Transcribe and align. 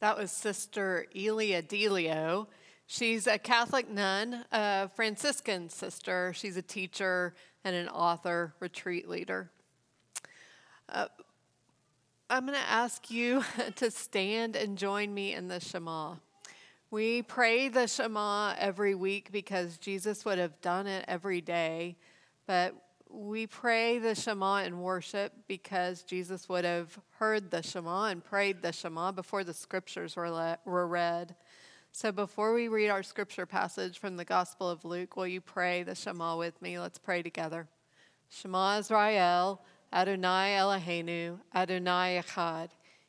That 0.00 0.16
was 0.16 0.32
Sister 0.32 1.04
Ilia 1.14 1.62
Delio. 1.62 2.46
She's 2.86 3.26
a 3.26 3.36
Catholic 3.36 3.90
nun, 3.90 4.46
a 4.50 4.88
Franciscan 4.88 5.68
sister. 5.68 6.32
She's 6.34 6.56
a 6.56 6.62
teacher 6.62 7.34
and 7.64 7.76
an 7.76 7.86
author, 7.90 8.54
retreat 8.60 9.10
leader. 9.10 9.50
Uh, 10.88 11.08
I'm 12.30 12.46
going 12.46 12.58
to 12.58 12.70
ask 12.70 13.10
you 13.10 13.44
to 13.76 13.90
stand 13.90 14.56
and 14.56 14.78
join 14.78 15.12
me 15.12 15.34
in 15.34 15.48
the 15.48 15.60
Shema. 15.60 16.14
We 16.90 17.20
pray 17.20 17.68
the 17.68 17.86
Shema 17.86 18.54
every 18.58 18.94
week 18.94 19.30
because 19.30 19.76
Jesus 19.76 20.24
would 20.24 20.38
have 20.38 20.58
done 20.62 20.86
it 20.86 21.04
every 21.08 21.42
day, 21.42 21.98
but 22.46 22.74
we 23.12 23.46
pray 23.46 23.98
the 23.98 24.14
Shema 24.14 24.62
in 24.62 24.80
worship 24.80 25.32
because 25.48 26.02
Jesus 26.02 26.48
would 26.48 26.64
have 26.64 26.98
heard 27.18 27.50
the 27.50 27.62
Shema 27.62 28.04
and 28.04 28.24
prayed 28.24 28.62
the 28.62 28.72
Shema 28.72 29.12
before 29.12 29.44
the 29.44 29.54
scriptures 29.54 30.16
were, 30.16 30.30
le- 30.30 30.58
were 30.64 30.86
read. 30.86 31.34
So 31.92 32.12
before 32.12 32.54
we 32.54 32.68
read 32.68 32.88
our 32.88 33.02
scripture 33.02 33.46
passage 33.46 33.98
from 33.98 34.16
the 34.16 34.24
Gospel 34.24 34.70
of 34.70 34.84
Luke, 34.84 35.16
will 35.16 35.26
you 35.26 35.40
pray 35.40 35.82
the 35.82 35.94
Shema 35.94 36.36
with 36.36 36.60
me? 36.62 36.78
Let's 36.78 36.98
pray 36.98 37.22
together. 37.22 37.68
Shema 38.28 38.78
Israel, 38.78 39.60
Adonai 39.92 40.56
Eloheinu, 40.56 41.40
Adonai 41.52 42.22
Echad. 42.22 42.68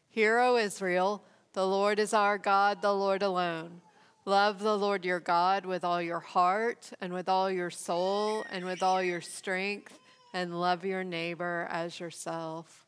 Hear, 0.09 0.39
O 0.39 0.57
Israel, 0.57 1.23
the 1.53 1.67
Lord 1.67 1.99
is 1.99 2.13
our 2.13 2.37
God, 2.37 2.81
the 2.81 2.93
Lord 2.93 3.21
alone. 3.21 3.81
Love 4.25 4.59
the 4.59 4.77
Lord 4.77 5.03
your 5.03 5.19
God 5.19 5.65
with 5.65 5.83
all 5.83 5.99
your 5.99 6.19
heart 6.19 6.91
and 7.01 7.11
with 7.11 7.27
all 7.27 7.49
your 7.49 7.71
soul 7.71 8.45
and 8.51 8.63
with 8.63 8.83
all 8.83 9.01
your 9.01 9.19
strength, 9.19 9.97
and 10.31 10.61
love 10.61 10.85
your 10.85 11.03
neighbor 11.03 11.67
as 11.71 11.99
yourself. 11.99 12.85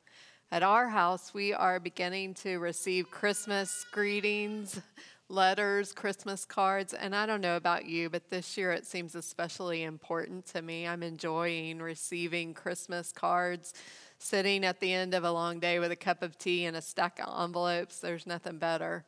At 0.51 0.61
our 0.61 0.89
house, 0.89 1.33
we 1.33 1.51
are 1.51 1.79
beginning 1.79 2.35
to 2.35 2.59
receive 2.59 3.09
Christmas 3.09 3.83
greetings, 3.91 4.79
letters, 5.27 5.91
Christmas 5.91 6.45
cards, 6.45 6.93
and 6.93 7.15
I 7.15 7.25
don't 7.25 7.41
know 7.41 7.55
about 7.55 7.85
you, 7.85 8.11
but 8.11 8.29
this 8.29 8.55
year 8.55 8.71
it 8.71 8.85
seems 8.85 9.15
especially 9.15 9.81
important 9.81 10.45
to 10.47 10.61
me. 10.61 10.87
I'm 10.87 11.01
enjoying 11.01 11.79
receiving 11.79 12.53
Christmas 12.53 13.11
cards, 13.11 13.73
sitting 14.19 14.63
at 14.63 14.79
the 14.79 14.93
end 14.93 15.15
of 15.15 15.23
a 15.23 15.31
long 15.31 15.59
day 15.59 15.79
with 15.79 15.91
a 15.91 15.95
cup 15.95 16.21
of 16.21 16.37
tea 16.37 16.65
and 16.65 16.77
a 16.77 16.81
stack 16.81 17.19
of 17.19 17.43
envelopes. 17.43 17.97
There's 17.97 18.27
nothing 18.27 18.59
better. 18.59 19.03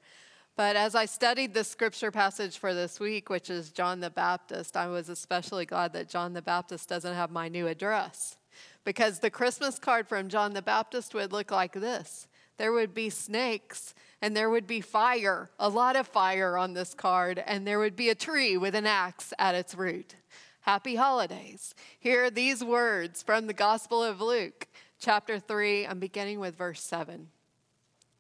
But 0.56 0.78
as 0.78 0.96
I 0.96 1.06
studied 1.06 1.54
the 1.54 1.66
scripture 1.66 2.12
passage 2.12 2.58
for 2.58 2.74
this 2.74 3.00
week, 3.00 3.30
which 3.30 3.50
is 3.50 3.72
John 3.72 4.00
the 4.00 4.10
Baptist, 4.10 4.78
I 4.78 4.88
was 4.88 5.10
especially 5.10 5.66
glad 5.66 5.92
that 5.94 6.08
John 6.08 6.32
the 6.32 6.42
Baptist 6.42 6.88
doesn't 6.88 7.14
have 7.14 7.30
my 7.30 7.50
new 7.50 7.68
address. 7.68 8.38
Because 8.86 9.20
the 9.20 9.30
Christmas 9.30 9.78
card 9.80 10.08
from 10.08 10.30
John 10.30 10.54
the 10.54 10.62
Baptist 10.62 11.14
would 11.14 11.34
look 11.34 11.52
like 11.52 11.74
this 11.74 12.28
there 12.58 12.72
would 12.72 12.94
be 12.94 13.10
snakes 13.10 13.94
and 14.22 14.36
there 14.36 14.50
would 14.50 14.66
be 14.66 14.80
fire, 14.80 15.50
a 15.60 15.68
lot 15.68 15.98
of 15.98 16.08
fire 16.08 16.58
on 16.58 16.74
this 16.74 16.94
card, 16.94 17.44
and 17.46 17.68
there 17.68 17.80
would 17.80 17.98
be 17.98 18.10
a 18.10 18.16
tree 18.16 18.56
with 18.56 18.76
an 18.76 18.86
axe 18.86 19.34
at 19.38 19.56
its 19.56 19.76
root. 19.76 20.16
Happy 20.62 20.96
holidays. 20.96 21.76
Here 22.00 22.24
are 22.24 22.30
these 22.30 22.64
words 22.64 23.22
from 23.22 23.48
the 23.48 23.54
Gospel 23.54 24.02
of 24.02 24.22
Luke, 24.22 24.68
chapter 25.00 25.38
3. 25.38 25.86
I'm 25.86 26.00
beginning 26.00 26.40
with 26.40 26.56
verse 26.56 26.82
7. 26.82 27.28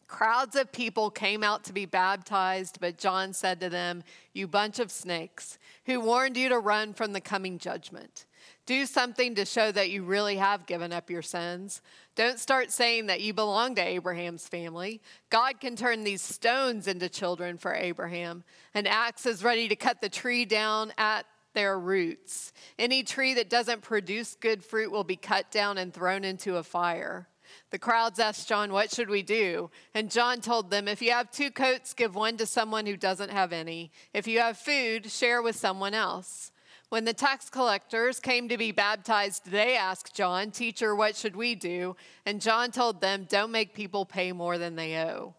Crowds 0.07 0.55
of 0.55 0.71
people 0.71 1.09
came 1.09 1.43
out 1.43 1.63
to 1.63 1.73
be 1.73 1.85
baptized, 1.85 2.79
but 2.79 2.97
John 2.97 3.33
said 3.33 3.59
to 3.61 3.69
them, 3.69 4.03
You 4.33 4.47
bunch 4.47 4.79
of 4.79 4.91
snakes, 4.91 5.57
who 5.85 5.99
warned 5.99 6.37
you 6.37 6.49
to 6.49 6.59
run 6.59 6.93
from 6.93 7.13
the 7.13 7.21
coming 7.21 7.57
judgment. 7.57 8.25
Do 8.67 8.85
something 8.85 9.33
to 9.35 9.45
show 9.45 9.71
that 9.71 9.89
you 9.89 10.03
really 10.03 10.35
have 10.37 10.67
given 10.67 10.93
up 10.93 11.09
your 11.09 11.23
sins. 11.23 11.81
Don't 12.15 12.39
start 12.39 12.71
saying 12.71 13.07
that 13.07 13.21
you 13.21 13.33
belong 13.33 13.75
to 13.75 13.81
Abraham's 13.81 14.47
family. 14.47 15.01
God 15.31 15.59
can 15.59 15.75
turn 15.75 16.03
these 16.03 16.21
stones 16.21 16.87
into 16.87 17.09
children 17.09 17.57
for 17.57 17.73
Abraham. 17.73 18.43
An 18.75 18.85
axe 18.85 19.25
is 19.25 19.43
ready 19.43 19.67
to 19.67 19.75
cut 19.75 20.01
the 20.01 20.09
tree 20.09 20.45
down 20.45 20.93
at 20.97 21.25
their 21.53 21.79
roots. 21.79 22.53
Any 22.77 23.01
tree 23.01 23.33
that 23.33 23.49
doesn't 23.49 23.81
produce 23.81 24.35
good 24.35 24.63
fruit 24.63 24.91
will 24.91 25.03
be 25.03 25.15
cut 25.15 25.49
down 25.49 25.79
and 25.79 25.91
thrown 25.91 26.23
into 26.23 26.57
a 26.57 26.63
fire. 26.63 27.27
The 27.71 27.79
crowds 27.79 28.19
asked 28.19 28.47
John, 28.47 28.71
What 28.71 28.91
should 28.91 29.09
we 29.09 29.23
do? 29.23 29.69
And 29.93 30.11
John 30.11 30.41
told 30.41 30.69
them, 30.69 30.87
If 30.87 31.01
you 31.01 31.11
have 31.11 31.31
two 31.31 31.51
coats, 31.51 31.93
give 31.93 32.15
one 32.15 32.37
to 32.37 32.45
someone 32.45 32.85
who 32.85 32.97
doesn't 32.97 33.31
have 33.31 33.53
any. 33.53 33.91
If 34.13 34.27
you 34.27 34.39
have 34.39 34.57
food, 34.57 35.11
share 35.11 35.41
with 35.41 35.55
someone 35.55 35.93
else. 35.93 36.51
When 36.89 37.05
the 37.05 37.13
tax 37.13 37.49
collectors 37.49 38.19
came 38.19 38.47
to 38.49 38.57
be 38.57 38.71
baptized, 38.71 39.49
they 39.49 39.75
asked 39.75 40.15
John, 40.15 40.51
Teacher, 40.51 40.95
what 40.95 41.15
should 41.15 41.35
we 41.35 41.55
do? 41.55 41.95
And 42.25 42.39
John 42.39 42.71
told 42.71 43.01
them, 43.01 43.25
Don't 43.27 43.51
make 43.51 43.73
people 43.73 44.05
pay 44.05 44.31
more 44.31 44.57
than 44.57 44.75
they 44.75 44.97
owe. 44.97 45.33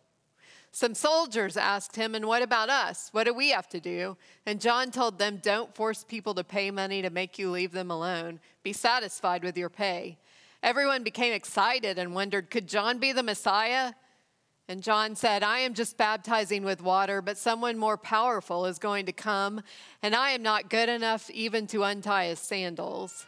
Some 0.77 0.95
soldiers 0.95 1.57
asked 1.57 1.97
him, 1.97 2.15
And 2.15 2.27
what 2.27 2.43
about 2.43 2.69
us? 2.69 3.09
What 3.13 3.25
do 3.25 3.33
we 3.33 3.49
have 3.49 3.67
to 3.71 3.81
do? 3.81 4.19
And 4.45 4.61
John 4.61 4.91
told 4.91 5.19
them, 5.19 5.41
Don't 5.43 5.75
force 5.75 6.05
people 6.05 6.35
to 6.35 6.45
pay 6.45 6.71
money 6.71 7.01
to 7.01 7.09
make 7.09 7.39
you 7.39 7.51
leave 7.51 7.73
them 7.73 7.91
alone. 7.91 8.41
Be 8.63 8.75
satisfied 8.75 9.43
with 9.43 9.57
your 9.57 9.71
pay. 9.71 10.19
Everyone 10.67 11.05
became 11.05 11.33
excited 11.33 11.97
and 11.97 12.13
wondered, 12.13 12.51
could 12.51 12.67
John 12.67 12.99
be 12.99 13.13
the 13.13 13.23
Messiah? 13.23 13.93
And 14.67 14.83
John 14.83 15.15
said, 15.15 15.45
I 15.45 15.61
am 15.61 15.75
just 15.75 15.97
baptizing 15.97 16.65
with 16.65 16.83
water, 16.83 17.23
but 17.23 17.39
someone 17.39 17.79
more 17.79 17.97
powerful 17.97 18.67
is 18.67 18.81
going 18.81 19.07
to 19.07 19.13
come, 19.13 19.61
and 20.03 20.13
I 20.13 20.33
am 20.33 20.43
not 20.43 20.69
good 20.69 20.89
enough 20.89 21.31
even 21.31 21.69
to 21.69 21.85
untie 21.85 22.27
his 22.27 22.41
sandals. 22.41 23.27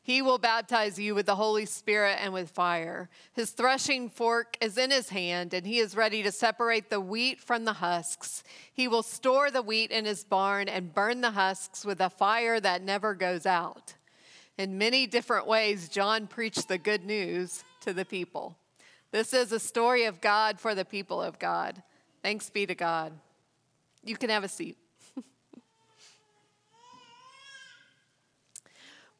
He 0.00 0.22
will 0.22 0.38
baptize 0.38 0.98
you 0.98 1.14
with 1.14 1.26
the 1.26 1.36
Holy 1.36 1.66
Spirit 1.66 2.16
and 2.22 2.32
with 2.32 2.48
fire. 2.48 3.10
His 3.34 3.50
threshing 3.50 4.08
fork 4.08 4.56
is 4.62 4.78
in 4.78 4.90
his 4.90 5.10
hand, 5.10 5.52
and 5.52 5.66
he 5.66 5.78
is 5.78 5.94
ready 5.94 6.22
to 6.22 6.32
separate 6.32 6.88
the 6.88 7.02
wheat 7.02 7.38
from 7.38 7.66
the 7.66 7.74
husks. 7.74 8.42
He 8.72 8.88
will 8.88 9.02
store 9.02 9.50
the 9.50 9.60
wheat 9.60 9.90
in 9.90 10.06
his 10.06 10.24
barn 10.24 10.70
and 10.70 10.94
burn 10.94 11.20
the 11.20 11.32
husks 11.32 11.84
with 11.84 12.00
a 12.00 12.08
fire 12.08 12.60
that 12.60 12.82
never 12.82 13.14
goes 13.14 13.44
out. 13.44 13.92
In 14.58 14.76
many 14.76 15.06
different 15.06 15.46
ways, 15.46 15.88
John 15.88 16.26
preached 16.26 16.68
the 16.68 16.78
good 16.78 17.04
news 17.04 17.64
to 17.80 17.92
the 17.92 18.04
people. 18.04 18.56
This 19.10 19.32
is 19.32 19.52
a 19.52 19.58
story 19.58 20.04
of 20.04 20.20
God 20.20 20.60
for 20.60 20.74
the 20.74 20.84
people 20.84 21.22
of 21.22 21.38
God. 21.38 21.82
Thanks 22.22 22.50
be 22.50 22.66
to 22.66 22.74
God. 22.74 23.12
You 24.04 24.16
can 24.16 24.30
have 24.30 24.44
a 24.44 24.48
seat. 24.48 24.76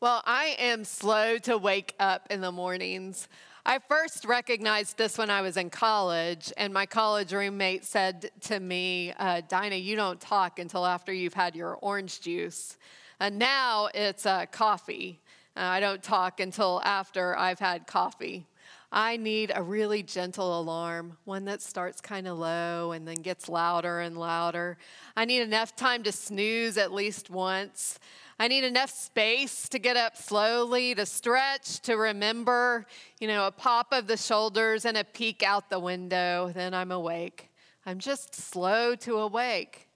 well, 0.00 0.22
I 0.26 0.56
am 0.58 0.84
slow 0.84 1.38
to 1.38 1.56
wake 1.56 1.94
up 1.98 2.26
in 2.30 2.40
the 2.40 2.52
mornings. 2.52 3.28
I 3.64 3.78
first 3.78 4.24
recognized 4.24 4.98
this 4.98 5.16
when 5.16 5.30
I 5.30 5.40
was 5.40 5.56
in 5.56 5.70
college, 5.70 6.52
and 6.56 6.74
my 6.74 6.84
college 6.84 7.32
roommate 7.32 7.84
said 7.84 8.30
to 8.42 8.58
me, 8.58 9.12
uh, 9.18 9.40
Dinah, 9.48 9.76
you 9.76 9.94
don't 9.94 10.20
talk 10.20 10.58
until 10.58 10.84
after 10.84 11.12
you've 11.12 11.34
had 11.34 11.54
your 11.54 11.76
orange 11.76 12.20
juice. 12.20 12.76
And 13.20 13.38
now 13.38 13.88
it's 13.94 14.26
uh, 14.26 14.46
coffee. 14.46 15.20
Uh, 15.56 15.60
I 15.60 15.80
don't 15.80 16.02
talk 16.02 16.40
until 16.40 16.80
after 16.84 17.36
I've 17.36 17.58
had 17.58 17.86
coffee. 17.86 18.46
I 18.90 19.16
need 19.16 19.52
a 19.54 19.62
really 19.62 20.02
gentle 20.02 20.60
alarm, 20.60 21.16
one 21.24 21.46
that 21.46 21.62
starts 21.62 22.00
kind 22.00 22.28
of 22.28 22.38
low 22.38 22.92
and 22.92 23.08
then 23.08 23.16
gets 23.16 23.48
louder 23.48 24.00
and 24.00 24.18
louder. 24.18 24.76
I 25.16 25.24
need 25.24 25.40
enough 25.40 25.74
time 25.74 26.02
to 26.02 26.12
snooze 26.12 26.76
at 26.76 26.92
least 26.92 27.30
once. 27.30 27.98
I 28.38 28.48
need 28.48 28.64
enough 28.64 28.90
space 28.90 29.68
to 29.70 29.78
get 29.78 29.96
up 29.96 30.16
slowly, 30.16 30.94
to 30.94 31.06
stretch, 31.06 31.80
to 31.80 31.96
remember, 31.96 32.86
you 33.18 33.28
know, 33.28 33.46
a 33.46 33.52
pop 33.52 33.92
of 33.92 34.06
the 34.06 34.16
shoulders 34.16 34.84
and 34.84 34.96
a 34.96 35.04
peek 35.04 35.42
out 35.42 35.70
the 35.70 35.78
window. 35.78 36.50
Then 36.54 36.74
I'm 36.74 36.92
awake. 36.92 37.50
I'm 37.86 37.98
just 37.98 38.34
slow 38.34 38.94
to 38.96 39.16
awake. 39.16 39.88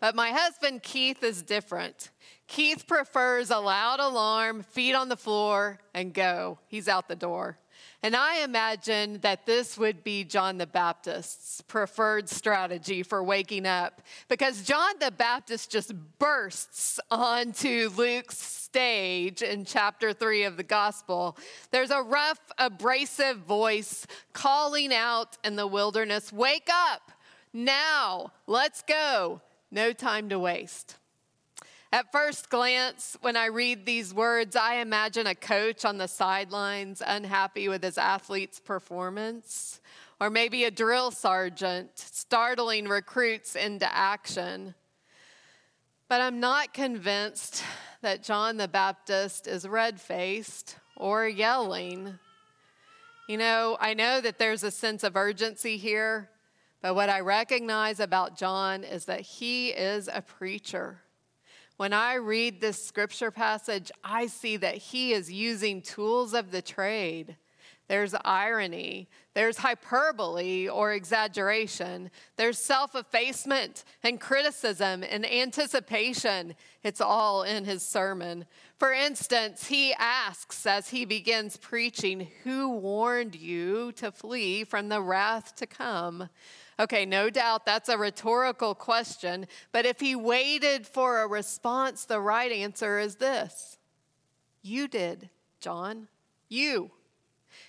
But 0.00 0.14
my 0.14 0.30
husband, 0.30 0.82
Keith, 0.84 1.24
is 1.24 1.42
different. 1.42 2.10
Keith 2.48 2.86
prefers 2.86 3.50
a 3.50 3.58
loud 3.58 4.00
alarm, 4.00 4.62
feet 4.62 4.94
on 4.94 5.10
the 5.10 5.16
floor, 5.16 5.78
and 5.94 6.14
go. 6.14 6.58
He's 6.66 6.88
out 6.88 7.06
the 7.06 7.14
door. 7.14 7.58
And 8.02 8.16
I 8.16 8.42
imagine 8.42 9.18
that 9.20 9.44
this 9.44 9.76
would 9.76 10.02
be 10.02 10.24
John 10.24 10.56
the 10.56 10.66
Baptist's 10.66 11.60
preferred 11.60 12.28
strategy 12.28 13.02
for 13.02 13.22
waking 13.22 13.66
up 13.66 14.00
because 14.28 14.62
John 14.62 14.94
the 14.98 15.10
Baptist 15.10 15.70
just 15.70 15.92
bursts 16.18 16.98
onto 17.10 17.90
Luke's 17.96 18.38
stage 18.38 19.42
in 19.42 19.64
chapter 19.64 20.12
three 20.12 20.44
of 20.44 20.56
the 20.56 20.62
gospel. 20.62 21.36
There's 21.70 21.90
a 21.90 22.02
rough, 22.02 22.40
abrasive 22.56 23.38
voice 23.38 24.06
calling 24.32 24.94
out 24.94 25.36
in 25.44 25.56
the 25.56 25.66
wilderness 25.66 26.32
Wake 26.32 26.68
up! 26.72 27.12
Now, 27.52 28.32
let's 28.46 28.82
go. 28.82 29.42
No 29.70 29.92
time 29.92 30.28
to 30.28 30.38
waste. 30.38 30.96
At 31.90 32.12
first 32.12 32.50
glance, 32.50 33.16
when 33.22 33.34
I 33.34 33.46
read 33.46 33.86
these 33.86 34.12
words, 34.12 34.56
I 34.56 34.74
imagine 34.74 35.26
a 35.26 35.34
coach 35.34 35.86
on 35.86 35.96
the 35.96 36.06
sidelines 36.06 37.02
unhappy 37.04 37.66
with 37.66 37.82
his 37.82 37.96
athlete's 37.96 38.60
performance, 38.60 39.80
or 40.20 40.28
maybe 40.28 40.64
a 40.64 40.70
drill 40.70 41.10
sergeant 41.10 41.90
startling 41.94 42.88
recruits 42.88 43.56
into 43.56 43.90
action. 43.90 44.74
But 46.08 46.20
I'm 46.20 46.40
not 46.40 46.74
convinced 46.74 47.64
that 48.02 48.22
John 48.22 48.58
the 48.58 48.68
Baptist 48.68 49.46
is 49.46 49.66
red 49.66 49.98
faced 49.98 50.76
or 50.94 51.26
yelling. 51.26 52.18
You 53.28 53.38
know, 53.38 53.78
I 53.80 53.94
know 53.94 54.20
that 54.20 54.38
there's 54.38 54.62
a 54.62 54.70
sense 54.70 55.04
of 55.04 55.16
urgency 55.16 55.78
here, 55.78 56.28
But 56.80 56.94
what 56.94 57.08
I 57.08 57.20
recognize 57.20 57.98
about 57.98 58.36
John 58.36 58.84
is 58.84 59.06
that 59.06 59.20
he 59.20 59.70
is 59.70 60.08
a 60.12 60.22
preacher. 60.22 61.00
When 61.78 61.92
I 61.92 62.14
read 62.14 62.60
this 62.60 62.84
scripture 62.84 63.30
passage, 63.30 63.92
I 64.02 64.26
see 64.26 64.56
that 64.56 64.74
he 64.74 65.12
is 65.12 65.30
using 65.30 65.80
tools 65.80 66.34
of 66.34 66.50
the 66.50 66.60
trade 66.60 67.36
there's 67.88 68.14
irony, 68.22 69.08
there's 69.34 69.58
hyperbole 69.58 70.68
or 70.68 70.92
exaggeration, 70.92 72.10
there's 72.36 72.58
self 72.58 72.94
effacement 72.94 73.84
and 74.02 74.20
criticism 74.20 75.02
and 75.02 75.26
anticipation. 75.26 76.54
It's 76.82 77.00
all 77.00 77.42
in 77.42 77.64
his 77.64 77.82
sermon. 77.82 78.44
For 78.78 78.92
instance, 78.92 79.66
he 79.66 79.94
asks 79.94 80.66
as 80.66 80.90
he 80.90 81.04
begins 81.04 81.56
preaching, 81.56 82.28
Who 82.44 82.68
warned 82.68 83.34
you 83.34 83.92
to 83.92 84.12
flee 84.12 84.64
from 84.64 84.88
the 84.88 85.00
wrath 85.00 85.56
to 85.56 85.66
come? 85.66 86.28
Okay, 86.80 87.04
no 87.06 87.28
doubt 87.28 87.66
that's 87.66 87.88
a 87.88 87.98
rhetorical 87.98 88.74
question, 88.74 89.46
but 89.72 89.84
if 89.84 89.98
he 89.98 90.14
waited 90.14 90.86
for 90.86 91.22
a 91.22 91.26
response, 91.26 92.04
the 92.04 92.20
right 92.20 92.52
answer 92.52 92.98
is 93.00 93.16
this 93.16 93.78
You 94.62 94.88
did, 94.88 95.30
John. 95.58 96.08
You. 96.48 96.92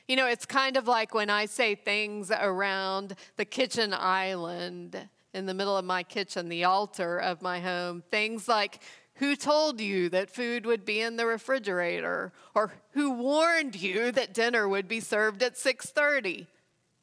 You 0.08 0.16
know, 0.16 0.28
it's 0.28 0.46
kind 0.46 0.78
of 0.78 0.88
like 0.88 1.14
when 1.14 1.30
I 1.30 1.46
say 1.46 1.76
things 1.76 2.32
around 2.32 3.16
the 3.38 3.46
kitchen 3.46 3.94
island 3.94 5.10
in 5.34 5.46
the 5.46 5.54
middle 5.54 5.78
of 5.78 5.86
my 5.86 6.04
kitchen, 6.04 6.50
the 6.50 6.64
altar 6.64 7.18
of 7.18 7.42
my 7.42 7.60
home, 7.60 8.04
things 8.10 8.48
like, 8.48 8.80
who 9.16 9.36
told 9.36 9.82
you 9.82 10.08
that 10.10 10.32
food 10.32 10.66
would 10.66 10.86
be 10.86 11.02
in 11.02 11.18
the 11.18 11.26
refrigerator? 11.26 12.32
Or 12.56 12.72
who 12.92 13.12
warned 13.12 13.76
you 13.76 14.12
that 14.14 14.34
dinner 14.34 14.68
would 14.68 14.88
be 14.88 15.02
served 15.02 15.44
at 15.44 15.58
6:30? 15.58 16.48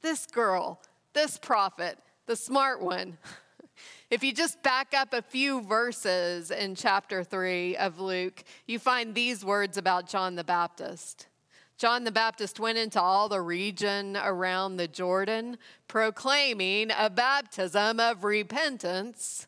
This 0.01 0.27
girl, 0.27 0.81
this 1.13 1.39
prophet, 1.39 1.99
the 2.27 2.37
smart 2.37 2.81
one. 2.81 3.19
If 4.09 4.23
you 4.23 4.33
just 4.33 4.63
back 4.63 4.95
up 4.95 5.13
a 5.13 5.21
few 5.21 5.61
verses 5.63 6.51
in 6.51 6.77
chapter 6.77 7.25
3 7.25 7.77
of 7.77 7.99
Luke, 7.99 8.45
you 8.67 8.79
find 8.79 9.15
these 9.15 9.45
words 9.45 9.77
about 9.77 10.09
John 10.09 10.37
the 10.37 10.45
Baptist. 10.45 11.27
John 11.79 12.05
the 12.05 12.13
Baptist 12.13 12.59
went 12.59 12.79
into 12.79 13.01
all 13.01 13.29
the 13.29 13.41
region 13.41 14.17
around 14.17 14.77
the 14.77 14.89
Jordan, 14.89 15.59
proclaiming 15.89 16.91
a 16.97 17.11
baptism 17.11 18.01
of 18.01 18.25
repentance 18.25 19.47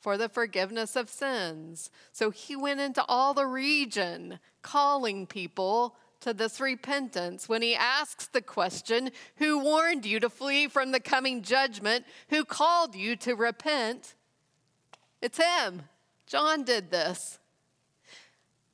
for 0.00 0.16
the 0.16 0.28
forgiveness 0.28 0.96
of 0.96 1.10
sins. 1.10 1.90
So 2.12 2.30
he 2.30 2.56
went 2.56 2.80
into 2.80 3.04
all 3.06 3.34
the 3.34 3.46
region, 3.46 4.38
calling 4.62 5.26
people 5.26 5.96
to 6.20 6.32
this 6.32 6.60
repentance. 6.60 7.48
When 7.48 7.60
he 7.60 7.74
asks 7.74 8.26
the 8.26 8.40
question, 8.40 9.10
Who 9.36 9.58
warned 9.58 10.06
you 10.06 10.18
to 10.20 10.30
flee 10.30 10.68
from 10.68 10.92
the 10.92 11.00
coming 11.00 11.42
judgment? 11.42 12.06
Who 12.30 12.44
called 12.44 12.94
you 12.94 13.16
to 13.16 13.34
repent? 13.34 14.14
It's 15.20 15.38
him. 15.38 15.82
John 16.26 16.64
did 16.64 16.90
this. 16.90 17.38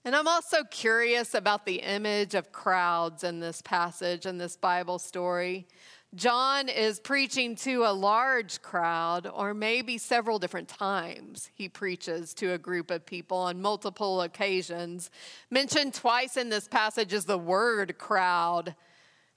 And 0.04 0.16
I'm 0.16 0.26
also 0.26 0.64
curious 0.64 1.32
about 1.32 1.64
the 1.64 1.76
image 1.76 2.34
of 2.34 2.50
crowds 2.50 3.22
in 3.22 3.38
this 3.38 3.62
passage, 3.62 4.26
in 4.26 4.37
this 4.37 4.56
Bible 4.56 4.99
story. 4.99 5.69
John 6.16 6.69
is 6.69 6.99
preaching 6.99 7.54
to 7.56 7.84
a 7.84 7.93
large 7.94 8.60
crowd, 8.62 9.28
or 9.32 9.54
maybe 9.54 9.99
several 9.99 10.40
different 10.40 10.69
times 10.69 11.50
he 11.54 11.69
preaches 11.69 12.34
to 12.34 12.52
a 12.52 12.58
group 12.58 12.90
of 12.90 13.06
people 13.06 13.38
on 13.38 13.62
multiple 13.62 14.22
occasions. 14.22 15.08
Mentioned 15.50 15.94
twice 15.94 16.37
in 16.37 16.49
this 16.49 16.66
passage 16.66 17.12
is 17.12 17.25
the 17.25 17.38
word 17.38 17.96
crowd. 17.96 18.75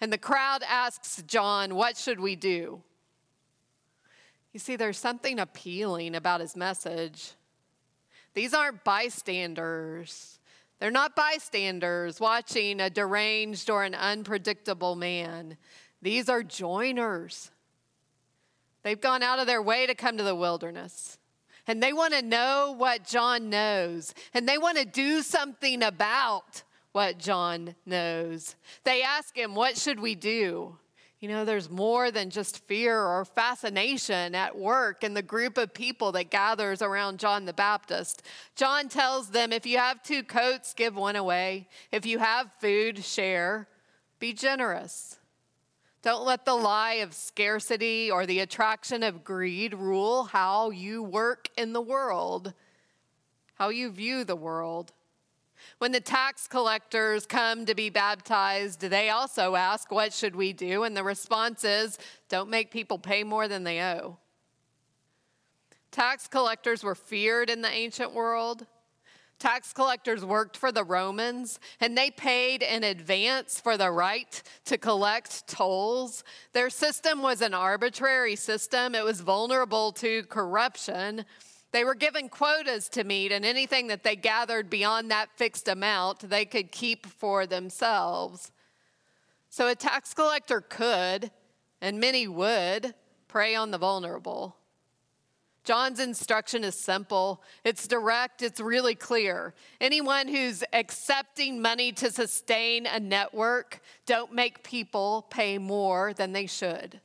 And 0.01 0.12
the 0.12 0.17
crowd 0.17 0.63
asks 0.67 1.23
John, 1.27 1.75
What 1.75 1.95
should 1.95 2.19
we 2.19 2.35
do? 2.35 2.81
You 4.51 4.59
see, 4.59 4.75
there's 4.75 4.97
something 4.97 5.38
appealing 5.38 6.15
about 6.15 6.41
his 6.41 6.56
message. 6.56 7.33
These 8.33 8.53
aren't 8.56 8.83
bystanders 8.83 10.39
they're 10.80 10.92
not 10.92 11.16
bystanders 11.16 12.19
watching 12.19 12.81
a 12.81 12.89
deranged 12.89 13.69
or 13.69 13.83
an 13.83 13.95
unpredictable 13.95 14.95
man. 14.95 15.57
These 16.01 16.30
are 16.30 16.44
joiners. 16.44 17.51
They've 18.83 19.00
gone 19.00 19.24
out 19.24 19.39
of 19.39 19.48
their 19.48 19.62
way 19.62 19.88
to 19.88 19.95
come 19.95 20.18
to 20.18 20.24
the 20.24 20.36
wilderness. 20.36 21.18
And 21.68 21.81
they 21.81 21.94
want 21.94 22.13
to 22.13 22.22
know 22.22 22.75
what 22.77 23.06
John 23.06 23.50
knows. 23.50 24.13
And 24.33 24.48
they 24.48 24.57
want 24.57 24.77
to 24.77 24.86
do 24.86 25.22
something 25.22 25.81
about 25.81 26.63
what 26.92 27.18
John 27.18 27.75
knows. 27.86 28.56
They 28.83 29.01
ask 29.01 29.36
him, 29.36 29.56
What 29.56 29.77
should 29.77 30.00
we 30.00 30.13
do? 30.13 30.77
You 31.25 31.31
know, 31.31 31.44
there's 31.44 31.72
more 31.72 32.12
than 32.12 32.30
just 32.30 32.63
fear 32.68 33.01
or 33.01 33.25
fascination 33.25 34.36
at 34.36 34.56
work 34.56 35.04
in 35.04 35.16
the 35.16 35.24
group 35.24 35.57
of 35.57 35.74
people 35.74 36.12
that 36.12 36.30
gathers 36.30 36.83
around 36.83 37.18
John 37.18 37.45
the 37.45 37.51
Baptist. 37.51 38.22
John 38.56 38.89
tells 38.89 39.30
them 39.30 39.51
if 39.51 39.66
you 39.66 39.80
have 39.80 40.04
two 40.04 40.22
coats, 40.22 40.75
give 40.75 40.95
one 40.95 41.16
away. 41.16 41.68
If 41.92 42.06
you 42.06 42.19
have 42.19 42.51
food, 42.62 43.04
share. 43.04 43.68
Be 44.19 44.33
generous. 44.33 45.18
Don't 46.04 46.27
let 46.27 46.45
the 46.45 46.54
lie 46.54 47.00
of 47.01 47.16
scarcity 47.16 48.12
or 48.12 48.27
the 48.27 48.42
attraction 48.42 49.01
of 49.01 49.24
greed 49.24 49.74
rule 49.74 50.25
how 50.25 50.69
you 50.69 51.01
work 51.01 51.50
in 51.57 51.74
the 51.74 51.81
world, 51.81 52.54
how 53.56 53.69
you 53.69 53.89
view 53.89 54.25
the 54.25 54.36
world. 54.36 54.92
When 55.77 55.92
the 55.92 56.00
tax 56.00 56.48
collectors 56.48 57.25
come 57.25 57.66
to 57.66 57.75
be 57.75 57.89
baptized, 57.89 58.80
they 58.81 59.10
also 59.10 59.56
ask, 59.56 59.92
What 59.92 60.13
should 60.13 60.36
we 60.36 60.54
do? 60.54 60.83
And 60.83 60.95
the 60.95 61.04
response 61.04 61.63
is, 61.63 61.98
Don't 62.30 62.50
make 62.50 62.72
people 62.72 62.98
pay 62.98 63.24
more 63.24 63.48
than 63.48 63.63
they 63.63 63.81
owe. 63.81 64.18
Tax 65.92 66.27
collectors 66.27 66.83
were 66.83 66.95
feared 66.95 67.50
in 67.50 67.62
the 67.62 67.69
ancient 67.69 68.13
world. 68.13 68.66
Tax 69.38 69.74
collectors 69.74 70.24
worked 70.24 70.56
for 70.56 70.72
the 70.72 70.83
Romans 70.83 71.60
and 71.81 71.98
they 71.98 72.10
paid 72.10 72.63
in 72.63 72.83
advance 72.86 73.60
for 73.60 73.75
the 73.75 73.92
right 73.92 74.42
to 74.63 74.77
collect 74.77 75.45
tolls. 75.48 76.24
Their 76.54 76.69
system 76.69 77.22
was 77.22 77.42
an 77.42 77.54
arbitrary 77.54 78.38
system, 78.38 78.95
it 78.95 79.04
was 79.04 79.22
vulnerable 79.22 79.92
to 79.94 80.24
corruption. 80.24 81.25
They 81.75 81.83
were 81.83 81.94
given 81.94 82.30
quotas 82.30 82.88
to 82.92 83.04
meet, 83.04 83.33
and 83.33 83.44
anything 83.44 83.88
that 83.88 84.01
they 84.01 84.16
gathered 84.16 84.69
beyond 84.69 85.12
that 85.12 85.27
fixed 85.36 85.68
amount, 85.68 86.30
they 86.30 86.45
could 86.45 86.72
keep 86.72 87.06
for 87.06 87.45
themselves. 87.45 88.54
So 89.50 89.68
a 89.68 89.75
tax 89.75 90.13
collector 90.13 90.62
could, 90.62 91.31
and 91.81 92.00
many 92.00 92.30
would, 92.30 92.96
prey 93.27 93.55
on 93.55 93.72
the 93.72 93.77
vulnerable. 93.77 94.55
John's 95.65 96.00
instruction 96.00 96.63
is 96.63 96.79
simple, 96.79 97.44
it's 97.65 97.89
direct, 97.89 98.41
it's 98.41 98.62
really 98.62 98.96
clear. 98.96 99.53
Anyone 99.82 100.29
who's 100.29 100.63
accepting 100.72 101.62
money 101.62 101.91
to 101.91 102.10
sustain 102.10 102.86
a 102.86 103.01
network, 103.01 103.82
don't 104.05 104.32
make 104.32 104.63
people 104.63 105.27
pay 105.29 105.58
more 105.58 106.13
than 106.13 106.32
they 106.32 106.48
should. 106.48 107.01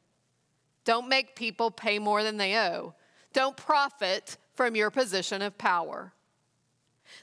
Don't 0.85 1.09
make 1.09 1.35
people 1.35 1.73
pay 1.73 1.99
more 1.99 2.23
than 2.23 2.37
they 2.37 2.57
owe. 2.57 2.95
Don't 3.33 3.57
profit 3.57 4.37
from 4.55 4.77
your 4.77 4.91
position 4.91 5.43
of 5.43 5.59
power. 5.59 6.13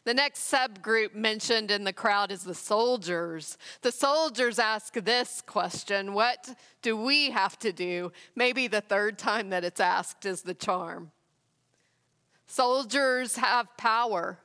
The 0.03 0.13
next 0.13 0.51
subgroup 0.51 1.13
mentioned 1.13 1.71
in 1.71 1.83
the 1.83 1.93
crowd 1.93 2.31
is 2.31 2.43
the 2.43 2.55
soldiers. 2.55 3.57
The 3.81 3.91
soldiers 3.91 4.59
ask 4.59 4.93
this 4.93 5.41
question 5.45 6.13
What 6.13 6.49
do 6.81 6.97
we 6.97 7.31
have 7.31 7.57
to 7.59 7.71
do? 7.71 8.11
Maybe 8.35 8.67
the 8.67 8.81
third 8.81 9.17
time 9.17 9.49
that 9.49 9.63
it's 9.63 9.79
asked 9.79 10.25
is 10.25 10.41
the 10.41 10.53
charm. 10.53 11.11
Soldiers 12.47 13.35
have 13.37 13.75
power. 13.77 14.39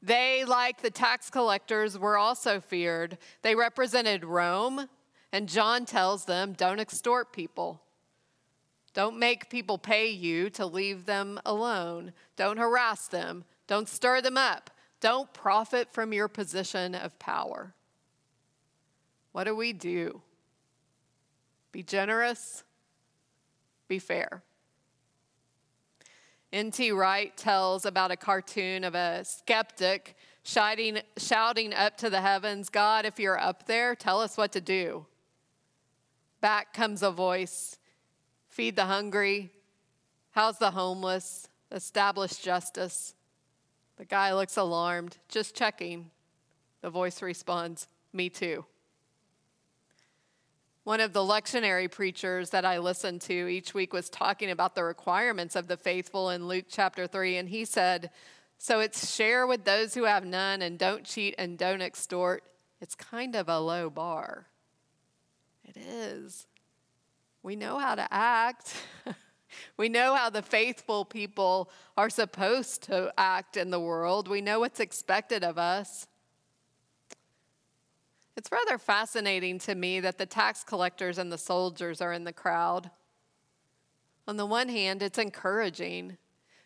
They, 0.00 0.44
like 0.44 0.82
the 0.82 0.90
tax 0.90 1.30
collectors, 1.30 1.98
were 1.98 2.18
also 2.18 2.60
feared. 2.60 3.16
They 3.42 3.54
represented 3.54 4.24
Rome, 4.24 4.88
and 5.32 5.48
John 5.48 5.86
tells 5.86 6.26
them 6.26 6.52
don't 6.52 6.78
extort 6.78 7.32
people. 7.32 7.80
Don't 8.94 9.18
make 9.18 9.50
people 9.50 9.76
pay 9.76 10.08
you 10.08 10.48
to 10.50 10.64
leave 10.64 11.04
them 11.04 11.40
alone. 11.44 12.12
Don't 12.36 12.56
harass 12.56 13.08
them. 13.08 13.44
Don't 13.66 13.88
stir 13.88 14.20
them 14.20 14.38
up. 14.38 14.70
Don't 15.00 15.32
profit 15.34 15.92
from 15.92 16.12
your 16.12 16.28
position 16.28 16.94
of 16.94 17.18
power. 17.18 17.74
What 19.32 19.44
do 19.44 19.56
we 19.56 19.72
do? 19.72 20.22
Be 21.72 21.82
generous, 21.82 22.62
be 23.88 23.98
fair. 23.98 24.42
N.T. 26.52 26.92
Wright 26.92 27.36
tells 27.36 27.84
about 27.84 28.12
a 28.12 28.16
cartoon 28.16 28.84
of 28.84 28.94
a 28.94 29.24
skeptic 29.24 30.14
shouting, 30.44 31.00
shouting 31.16 31.74
up 31.74 31.96
to 31.96 32.08
the 32.08 32.20
heavens, 32.20 32.68
God, 32.68 33.04
if 33.04 33.18
you're 33.18 33.40
up 33.40 33.66
there, 33.66 33.96
tell 33.96 34.20
us 34.20 34.36
what 34.36 34.52
to 34.52 34.60
do. 34.60 35.04
Back 36.40 36.72
comes 36.72 37.02
a 37.02 37.10
voice 37.10 37.76
feed 38.54 38.76
the 38.76 38.84
hungry, 38.84 39.50
house 40.30 40.58
the 40.58 40.70
homeless, 40.70 41.48
establish 41.72 42.36
justice. 42.36 43.16
The 43.96 44.04
guy 44.04 44.32
looks 44.32 44.56
alarmed, 44.56 45.18
just 45.28 45.56
checking. 45.56 46.12
The 46.80 46.88
voice 46.88 47.20
responds, 47.20 47.88
Me 48.12 48.28
too. 48.28 48.64
One 50.84 51.00
of 51.00 51.12
the 51.12 51.20
lectionary 51.20 51.90
preachers 51.90 52.50
that 52.50 52.64
I 52.64 52.78
listened 52.78 53.22
to 53.22 53.48
each 53.48 53.74
week 53.74 53.92
was 53.92 54.08
talking 54.08 54.52
about 54.52 54.76
the 54.76 54.84
requirements 54.84 55.56
of 55.56 55.66
the 55.66 55.76
faithful 55.76 56.30
in 56.30 56.46
Luke 56.46 56.66
chapter 56.68 57.08
3, 57.08 57.38
and 57.38 57.48
he 57.48 57.64
said, 57.64 58.10
So 58.58 58.78
it's 58.78 59.12
share 59.12 59.48
with 59.48 59.64
those 59.64 59.94
who 59.94 60.04
have 60.04 60.24
none 60.24 60.62
and 60.62 60.78
don't 60.78 61.02
cheat 61.02 61.34
and 61.38 61.58
don't 61.58 61.82
extort. 61.82 62.44
It's 62.80 62.94
kind 62.94 63.34
of 63.34 63.48
a 63.48 63.58
low 63.58 63.90
bar. 63.90 64.46
It 65.64 65.76
is. 65.76 66.46
We 67.44 67.56
know 67.56 67.78
how 67.78 67.94
to 67.94 68.08
act. 68.10 68.74
we 69.76 69.90
know 69.90 70.14
how 70.14 70.30
the 70.30 70.40
faithful 70.40 71.04
people 71.04 71.70
are 71.94 72.08
supposed 72.08 72.84
to 72.84 73.12
act 73.18 73.58
in 73.58 73.70
the 73.70 73.78
world. 73.78 74.28
We 74.28 74.40
know 74.40 74.60
what's 74.60 74.80
expected 74.80 75.44
of 75.44 75.58
us. 75.58 76.06
It's 78.34 78.50
rather 78.50 78.78
fascinating 78.78 79.58
to 79.60 79.74
me 79.74 80.00
that 80.00 80.16
the 80.16 80.24
tax 80.24 80.64
collectors 80.64 81.18
and 81.18 81.30
the 81.30 81.36
soldiers 81.36 82.00
are 82.00 82.14
in 82.14 82.24
the 82.24 82.32
crowd. 82.32 82.90
On 84.26 84.38
the 84.38 84.46
one 84.46 84.70
hand, 84.70 85.02
it's 85.02 85.18
encouraging 85.18 86.16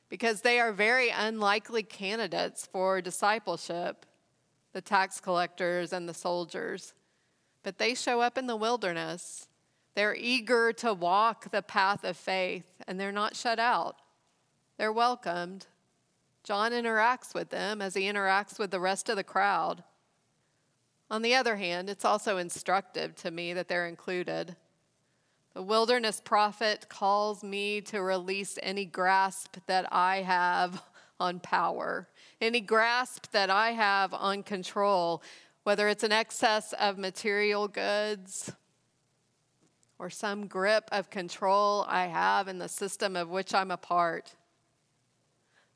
because 0.09 0.43
they 0.43 0.61
are 0.61 0.73
very 0.73 1.11
unlikely 1.11 1.83
candidates 1.83 2.69
for 2.71 3.01
discipleship, 3.01 4.07
the 4.73 4.81
tax 4.81 5.19
collectors 5.21 5.93
and 5.93 6.09
the 6.09 6.15
soldiers. 6.15 6.95
But 7.65 7.79
they 7.79 7.97
show 7.97 8.21
up 8.21 8.39
in 8.39 8.47
the 8.47 8.55
wilderness. 8.55 9.48
They're 9.95 10.17
eager 10.17 10.73
to 10.75 10.95
walk 10.95 11.51
the 11.51 11.63
path 11.63 12.05
of 12.05 12.17
faith, 12.17 12.83
and 12.87 12.99
they're 13.01 13.13
not 13.13 13.37
shut 13.37 13.59
out. 13.59 13.97
They're 14.77 14.93
welcomed. 14.93 15.67
John 16.45 16.73
interacts 16.73 17.35
with 17.35 17.51
them 17.51 17.83
as 17.83 17.95
he 17.95 18.03
interacts 18.03 18.59
with 18.59 18.71
the 18.71 18.81
rest 18.81 19.09
of 19.09 19.17
the 19.17 19.25
crowd. 19.25 19.83
On 21.11 21.23
the 21.23 21.35
other 21.35 21.57
hand, 21.57 21.91
it's 21.91 22.05
also 22.05 22.37
instructive 22.37 23.15
to 23.17 23.31
me 23.31 23.53
that 23.55 23.69
they're 23.69 23.87
included. 23.87 24.57
The 25.55 25.63
wilderness 25.63 26.21
prophet 26.21 26.87
calls 26.89 27.43
me 27.43 27.81
to 27.83 28.01
release 28.01 28.59
any 28.63 28.85
grasp 28.85 29.57
that 29.67 29.93
I 29.93 30.23
have 30.23 30.83
on 31.21 31.41
power, 31.41 32.09
any 32.41 32.61
grasp 32.61 33.33
that 33.33 33.51
I 33.51 33.73
have 33.73 34.15
on 34.15 34.43
control, 34.45 35.23
whether 35.65 35.89
it's 35.89 36.05
an 36.05 36.13
excess 36.13 36.73
of 36.75 36.97
material 36.97 37.67
goods 37.67 38.53
or 39.99 40.11
some 40.11 40.47
grip 40.47 40.89
of 40.93 41.11
control 41.11 41.85
I 41.89 42.07
have 42.07 42.49
in 42.49 42.59
the 42.59 42.69
system 42.69 43.17
of 43.17 43.29
which 43.29 43.53
I'm 43.53 43.71
a 43.71 43.77
part. 43.77 44.35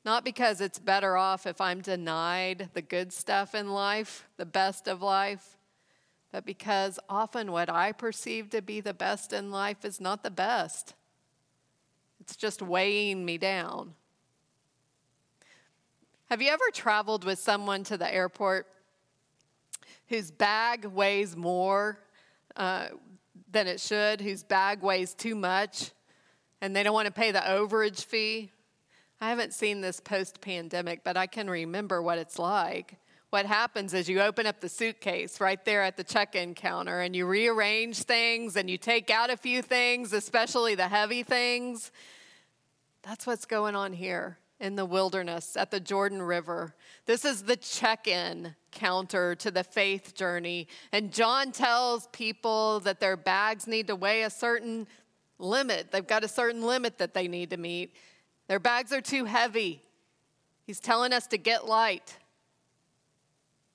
Not 0.05 0.25
because 0.25 0.61
it's 0.61 0.79
better 0.79 1.17
off 1.17 1.45
if 1.45 1.61
I'm 1.61 1.81
denied 1.81 2.69
the 2.73 2.81
good 2.81 3.13
stuff 3.13 3.55
in 3.55 3.71
life, 3.71 4.27
the 4.37 4.45
best 4.45 4.87
of 4.87 5.01
life, 5.01 5.57
but 6.31 6.45
because 6.45 6.99
often 7.09 7.51
what 7.51 7.69
I 7.69 7.91
perceive 7.91 8.49
to 8.49 8.61
be 8.61 8.81
the 8.81 8.93
best 8.93 9.33
in 9.33 9.51
life 9.51 9.85
is 9.85 10.01
not 10.01 10.23
the 10.23 10.31
best. 10.31 10.95
It's 12.19 12.35
just 12.35 12.61
weighing 12.61 13.23
me 13.25 13.37
down. 13.37 13.93
Have 16.29 16.41
you 16.41 16.49
ever 16.49 16.63
traveled 16.73 17.23
with 17.25 17.37
someone 17.37 17.83
to 17.83 17.97
the 17.97 18.11
airport 18.11 18.67
whose 20.07 20.31
bag 20.31 20.85
weighs 20.85 21.35
more 21.35 21.99
uh, 22.55 22.87
than 23.53 23.67
it 23.67 23.79
should, 23.79 24.21
whose 24.21 24.43
bag 24.43 24.81
weighs 24.81 25.13
too 25.13 25.35
much, 25.35 25.91
and 26.61 26.75
they 26.75 26.83
don't 26.83 26.93
want 26.93 27.05
to 27.05 27.13
pay 27.13 27.31
the 27.31 27.39
overage 27.39 28.03
fee? 28.03 28.51
I 29.21 29.29
haven't 29.29 29.53
seen 29.53 29.79
this 29.79 29.99
post 29.99 30.41
pandemic, 30.41 31.03
but 31.03 31.15
I 31.15 31.27
can 31.27 31.49
remember 31.49 32.01
what 32.01 32.17
it's 32.17 32.37
like. 32.37 32.97
What 33.29 33.45
happens 33.45 33.93
is 33.93 34.09
you 34.09 34.21
open 34.21 34.45
up 34.45 34.59
the 34.59 34.69
suitcase 34.69 35.39
right 35.39 35.63
there 35.65 35.81
at 35.81 35.97
the 35.97 36.03
check 36.03 36.35
in 36.35 36.53
counter 36.53 36.99
and 36.99 37.15
you 37.15 37.25
rearrange 37.25 38.03
things 38.03 38.57
and 38.57 38.69
you 38.69 38.77
take 38.77 39.09
out 39.09 39.29
a 39.29 39.37
few 39.37 39.61
things, 39.61 40.13
especially 40.13 40.75
the 40.75 40.87
heavy 40.87 41.23
things. 41.23 41.91
That's 43.01 43.25
what's 43.25 43.45
going 43.45 43.75
on 43.75 43.93
here 43.93 44.37
in 44.63 44.77
the 44.77 44.85
wilderness 44.85 45.57
at 45.57 45.71
the 45.71 45.79
Jordan 45.79 46.21
River. 46.21 46.73
This 47.05 47.25
is 47.25 47.43
the 47.43 47.57
check 47.57 48.07
in 48.07 48.55
counter 48.71 49.35
to 49.35 49.51
the 49.51 49.63
faith 49.63 50.15
journey. 50.15 50.69
And 50.93 51.11
John 51.11 51.51
tells 51.51 52.07
people 52.13 52.79
that 52.79 53.01
their 53.01 53.17
bags 53.17 53.67
need 53.67 53.87
to 53.87 53.95
weigh 53.97 54.23
a 54.23 54.29
certain 54.29 54.87
limit, 55.37 55.91
they've 55.91 56.07
got 56.07 56.23
a 56.23 56.29
certain 56.29 56.61
limit 56.61 56.97
that 56.99 57.13
they 57.13 57.27
need 57.27 57.49
to 57.49 57.57
meet. 57.57 57.93
Their 58.47 58.59
bags 58.59 58.93
are 58.93 59.01
too 59.01 59.25
heavy. 59.25 59.81
He's 60.65 60.79
telling 60.79 61.11
us 61.11 61.27
to 61.27 61.37
get 61.37 61.67
light 61.67 62.17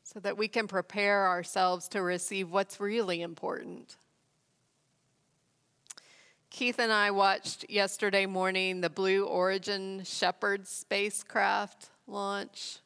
so 0.03 0.21
that 0.21 0.39
we 0.39 0.49
can 0.49 0.67
prepare 0.67 1.27
ourselves 1.27 1.87
to 1.89 2.01
receive 2.01 2.51
what's 2.51 2.81
really 2.81 3.21
important. 3.21 3.97
Keith 6.59 6.81
and 6.81 6.93
I 6.93 7.13
watched 7.13 7.71
yesterday 7.71 8.27
morning 8.27 8.81
the 8.81 8.91
Blue 8.91 9.25
Origin 9.25 10.03
Shepard 10.03 10.67
spacecraft 10.67 11.91
launch. 12.09 12.81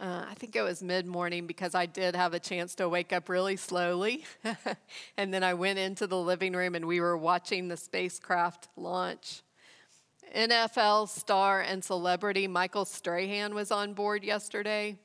Uh, 0.00 0.24
I 0.30 0.32
think 0.32 0.56
it 0.56 0.62
was 0.62 0.82
mid 0.82 1.04
morning 1.04 1.46
because 1.46 1.74
I 1.74 1.84
did 1.84 2.16
have 2.16 2.32
a 2.32 2.38
chance 2.38 2.74
to 2.76 2.88
wake 2.88 3.12
up 3.12 3.28
really 3.28 3.56
slowly. 3.56 4.24
and 5.18 5.34
then 5.34 5.44
I 5.44 5.52
went 5.52 5.78
into 5.78 6.06
the 6.06 6.16
living 6.16 6.54
room 6.54 6.74
and 6.74 6.86
we 6.86 7.00
were 7.02 7.18
watching 7.18 7.68
the 7.68 7.76
spacecraft 7.76 8.68
launch. 8.78 9.42
NFL 10.34 11.10
star 11.10 11.60
and 11.60 11.84
celebrity 11.84 12.48
Michael 12.48 12.86
Strahan 12.86 13.54
was 13.54 13.70
on 13.70 13.92
board 13.92 14.24
yesterday, 14.24 14.96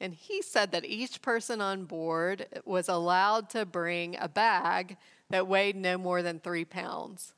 and 0.00 0.14
he 0.14 0.42
said 0.42 0.72
that 0.72 0.84
each 0.84 1.22
person 1.22 1.60
on 1.60 1.84
board 1.84 2.46
was 2.64 2.88
allowed 2.88 3.50
to 3.50 3.64
bring 3.64 4.16
a 4.18 4.28
bag 4.28 4.96
that 5.30 5.46
weighed 5.46 5.76
no 5.76 5.96
more 5.96 6.22
than 6.22 6.40
three 6.40 6.64
pounds. 6.64 7.34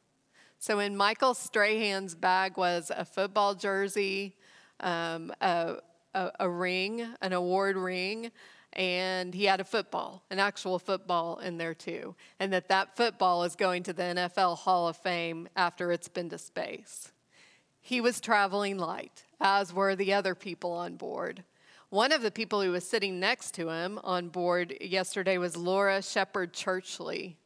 So, 0.61 0.81
in 0.81 0.97
Michael 0.97 1.35
Strahan's 1.35 2.17
bag 2.17 2.57
was 2.57 2.91
a 2.95 3.05
football 3.05 3.55
jersey, 3.55 4.35
um, 4.81 5.33
a, 5.41 5.77
a, 6.15 6.31
a 6.41 6.51
ring, 6.51 7.07
an 7.23 7.33
award 7.33 7.77
ring, 7.77 8.33
and 8.73 9.33
he 9.33 9.45
had 9.45 9.61
a 9.61 9.65
football, 9.65 10.25
an 10.31 10.41
actual 10.41 10.81
football 10.81 11.39
in 11.39 11.59
there 11.59 11.75
too, 11.75 12.17
and 12.41 12.53
that 12.53 12.69
that 12.69 12.97
football 12.97 13.45
is 13.45 13.55
going 13.55 13.85
to 13.85 13.93
the 13.93 14.03
NFL 14.03 14.59
Hall 14.59 14.89
of 14.89 14.97
Fame 14.97 15.49
after 15.55 15.93
it's 15.93 16.09
been 16.09 16.29
to 16.31 16.39
space. 16.39 17.13
He 17.81 18.01
was 18.01 18.21
traveling 18.21 18.79
light, 18.79 19.25
as 19.41 19.73
were 19.73 19.95
the 19.95 20.13
other 20.13 20.35
people 20.35 20.73
on 20.73 20.97
board. 20.97 21.45
One 21.91 22.11
of 22.11 22.21
the 22.21 22.33
people 22.33 22.61
who 22.63 22.73
was 22.73 22.87
sitting 22.87 23.21
next 23.21 23.55
to 23.55 23.71
him 23.71 23.99
on 24.03 24.29
board 24.29 24.77
yesterday 24.81 25.39
was 25.39 25.57
Laura 25.57 26.03
Shepard 26.03 26.53
Churchley. 26.53 27.37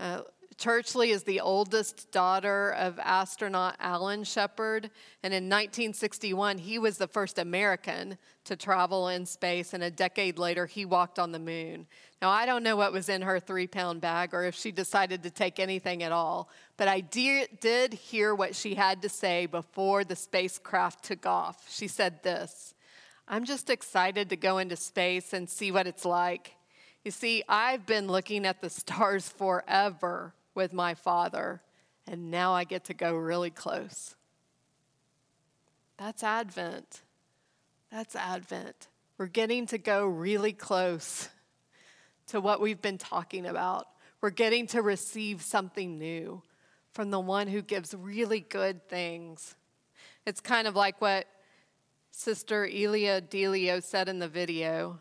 Uh, 0.00 0.22
Churchley 0.58 1.10
is 1.10 1.22
the 1.22 1.40
oldest 1.40 2.10
daughter 2.10 2.70
of 2.72 2.98
astronaut 2.98 3.76
Alan 3.78 4.24
Shepard, 4.24 4.90
and 5.22 5.32
in 5.32 5.44
1961, 5.44 6.58
he 6.58 6.80
was 6.80 6.98
the 6.98 7.06
first 7.06 7.38
American 7.38 8.18
to 8.42 8.56
travel 8.56 9.06
in 9.06 9.24
space, 9.24 9.72
and 9.72 9.84
a 9.84 9.90
decade 9.90 10.36
later, 10.36 10.66
he 10.66 10.84
walked 10.84 11.20
on 11.20 11.30
the 11.30 11.38
moon. 11.38 11.86
Now, 12.20 12.30
I 12.30 12.44
don't 12.44 12.64
know 12.64 12.74
what 12.74 12.92
was 12.92 13.08
in 13.08 13.22
her 13.22 13.38
three 13.38 13.68
pound 13.68 14.00
bag 14.00 14.34
or 14.34 14.42
if 14.42 14.56
she 14.56 14.72
decided 14.72 15.22
to 15.22 15.30
take 15.30 15.60
anything 15.60 16.02
at 16.02 16.10
all, 16.10 16.48
but 16.76 16.88
I 16.88 17.00
did 17.00 17.92
hear 17.92 18.34
what 18.34 18.56
she 18.56 18.74
had 18.74 19.00
to 19.02 19.08
say 19.08 19.46
before 19.46 20.02
the 20.02 20.16
spacecraft 20.16 21.04
took 21.04 21.24
off. 21.24 21.68
She 21.70 21.86
said 21.86 22.24
this 22.24 22.74
I'm 23.28 23.44
just 23.44 23.70
excited 23.70 24.28
to 24.30 24.36
go 24.36 24.58
into 24.58 24.74
space 24.74 25.32
and 25.32 25.48
see 25.48 25.70
what 25.70 25.86
it's 25.86 26.04
like. 26.04 26.54
You 27.04 27.12
see, 27.12 27.44
I've 27.48 27.86
been 27.86 28.08
looking 28.08 28.44
at 28.44 28.60
the 28.60 28.70
stars 28.70 29.28
forever 29.28 30.34
with 30.58 30.72
my 30.72 30.92
father, 30.92 31.62
and 32.08 32.32
now 32.32 32.52
I 32.52 32.64
get 32.64 32.86
to 32.86 32.94
go 32.94 33.14
really 33.14 33.48
close. 33.48 34.16
That's 35.98 36.24
Advent. 36.24 37.02
That's 37.92 38.16
Advent. 38.16 38.88
We're 39.18 39.26
getting 39.26 39.66
to 39.66 39.78
go 39.78 40.04
really 40.04 40.52
close 40.52 41.28
to 42.26 42.40
what 42.40 42.60
we've 42.60 42.82
been 42.82 42.98
talking 42.98 43.46
about. 43.46 43.86
We're 44.20 44.30
getting 44.30 44.66
to 44.68 44.82
receive 44.82 45.42
something 45.42 45.96
new 45.96 46.42
from 46.90 47.12
the 47.12 47.20
one 47.20 47.46
who 47.46 47.62
gives 47.62 47.94
really 47.94 48.40
good 48.40 48.88
things. 48.88 49.54
It's 50.26 50.40
kind 50.40 50.66
of 50.66 50.74
like 50.74 51.00
what 51.00 51.28
Sister 52.10 52.66
Ilia 52.66 53.20
Delio 53.20 53.80
said 53.80 54.08
in 54.08 54.18
the 54.18 54.26
video. 54.26 54.98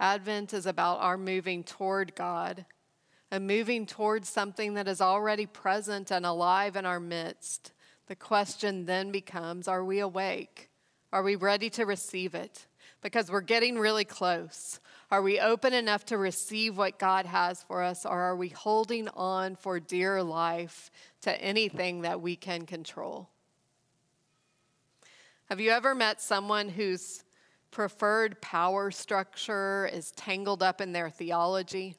Advent 0.00 0.52
is 0.52 0.66
about 0.66 0.98
our 0.98 1.16
moving 1.16 1.62
toward 1.62 2.16
God 2.16 2.66
and 3.30 3.46
moving 3.46 3.86
towards 3.86 4.28
something 4.28 4.74
that 4.74 4.88
is 4.88 5.00
already 5.00 5.46
present 5.46 6.10
and 6.10 6.24
alive 6.24 6.76
in 6.76 6.86
our 6.86 7.00
midst. 7.00 7.72
The 8.06 8.16
question 8.16 8.86
then 8.86 9.10
becomes 9.10 9.68
are 9.68 9.84
we 9.84 9.98
awake? 10.00 10.70
Are 11.12 11.22
we 11.22 11.36
ready 11.36 11.70
to 11.70 11.84
receive 11.84 12.34
it? 12.34 12.66
Because 13.02 13.30
we're 13.30 13.40
getting 13.40 13.78
really 13.78 14.04
close. 14.04 14.80
Are 15.10 15.22
we 15.22 15.40
open 15.40 15.72
enough 15.72 16.04
to 16.06 16.18
receive 16.18 16.76
what 16.76 16.98
God 16.98 17.24
has 17.26 17.62
for 17.62 17.82
us, 17.82 18.04
or 18.04 18.20
are 18.20 18.36
we 18.36 18.48
holding 18.48 19.08
on 19.08 19.56
for 19.56 19.80
dear 19.80 20.22
life 20.22 20.90
to 21.22 21.42
anything 21.42 22.02
that 22.02 22.20
we 22.20 22.36
can 22.36 22.66
control? 22.66 23.28
Have 25.46 25.60
you 25.60 25.70
ever 25.70 25.94
met 25.94 26.20
someone 26.20 26.68
whose 26.68 27.24
preferred 27.70 28.40
power 28.42 28.90
structure 28.90 29.88
is 29.90 30.10
tangled 30.10 30.62
up 30.62 30.80
in 30.80 30.92
their 30.92 31.08
theology? 31.08 31.94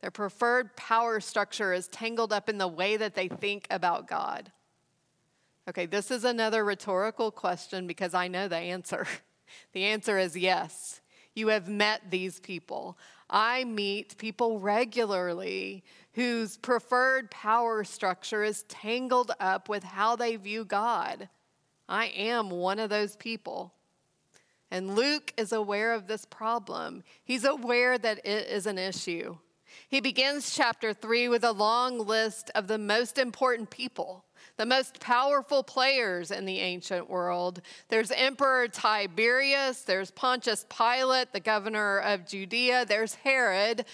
Their 0.00 0.10
preferred 0.10 0.76
power 0.76 1.20
structure 1.20 1.72
is 1.72 1.88
tangled 1.88 2.32
up 2.32 2.48
in 2.48 2.58
the 2.58 2.68
way 2.68 2.96
that 2.96 3.14
they 3.14 3.28
think 3.28 3.66
about 3.70 4.06
God. 4.06 4.52
Okay, 5.68 5.86
this 5.86 6.10
is 6.10 6.24
another 6.24 6.64
rhetorical 6.64 7.30
question 7.30 7.86
because 7.86 8.14
I 8.14 8.28
know 8.28 8.48
the 8.48 8.56
answer. 8.56 9.06
The 9.72 9.84
answer 9.84 10.18
is 10.18 10.36
yes. 10.36 11.00
You 11.34 11.48
have 11.48 11.70
met 11.70 12.10
these 12.10 12.38
people. 12.38 12.98
I 13.30 13.64
meet 13.64 14.18
people 14.18 14.60
regularly 14.60 15.84
whose 16.12 16.58
preferred 16.58 17.30
power 17.30 17.82
structure 17.82 18.44
is 18.44 18.64
tangled 18.64 19.32
up 19.40 19.68
with 19.68 19.84
how 19.84 20.16
they 20.16 20.36
view 20.36 20.66
God. 20.66 21.30
I 21.88 22.06
am 22.08 22.50
one 22.50 22.78
of 22.78 22.90
those 22.90 23.16
people. 23.16 23.72
And 24.70 24.94
Luke 24.94 25.32
is 25.38 25.52
aware 25.52 25.94
of 25.94 26.06
this 26.06 26.26
problem. 26.26 27.02
He's 27.24 27.44
aware 27.44 27.96
that 27.96 28.18
it 28.26 28.48
is 28.48 28.66
an 28.66 28.76
issue. 28.76 29.36
He 29.88 30.00
begins 30.00 30.54
chapter 30.54 30.92
3 30.92 31.28
with 31.28 31.44
a 31.44 31.52
long 31.52 31.98
list 31.98 32.50
of 32.54 32.66
the 32.66 32.78
most 32.78 33.18
important 33.18 33.70
people, 33.70 34.24
the 34.56 34.66
most 34.66 35.00
powerful 35.00 35.62
players 35.62 36.30
in 36.30 36.44
the 36.44 36.60
ancient 36.60 37.08
world. 37.08 37.60
There's 37.88 38.10
Emperor 38.10 38.68
Tiberius, 38.68 39.82
there's 39.82 40.10
Pontius 40.10 40.66
Pilate, 40.68 41.32
the 41.32 41.40
governor 41.40 41.98
of 41.98 42.26
Judea, 42.26 42.84
there's 42.86 43.14
Herod, 43.14 43.84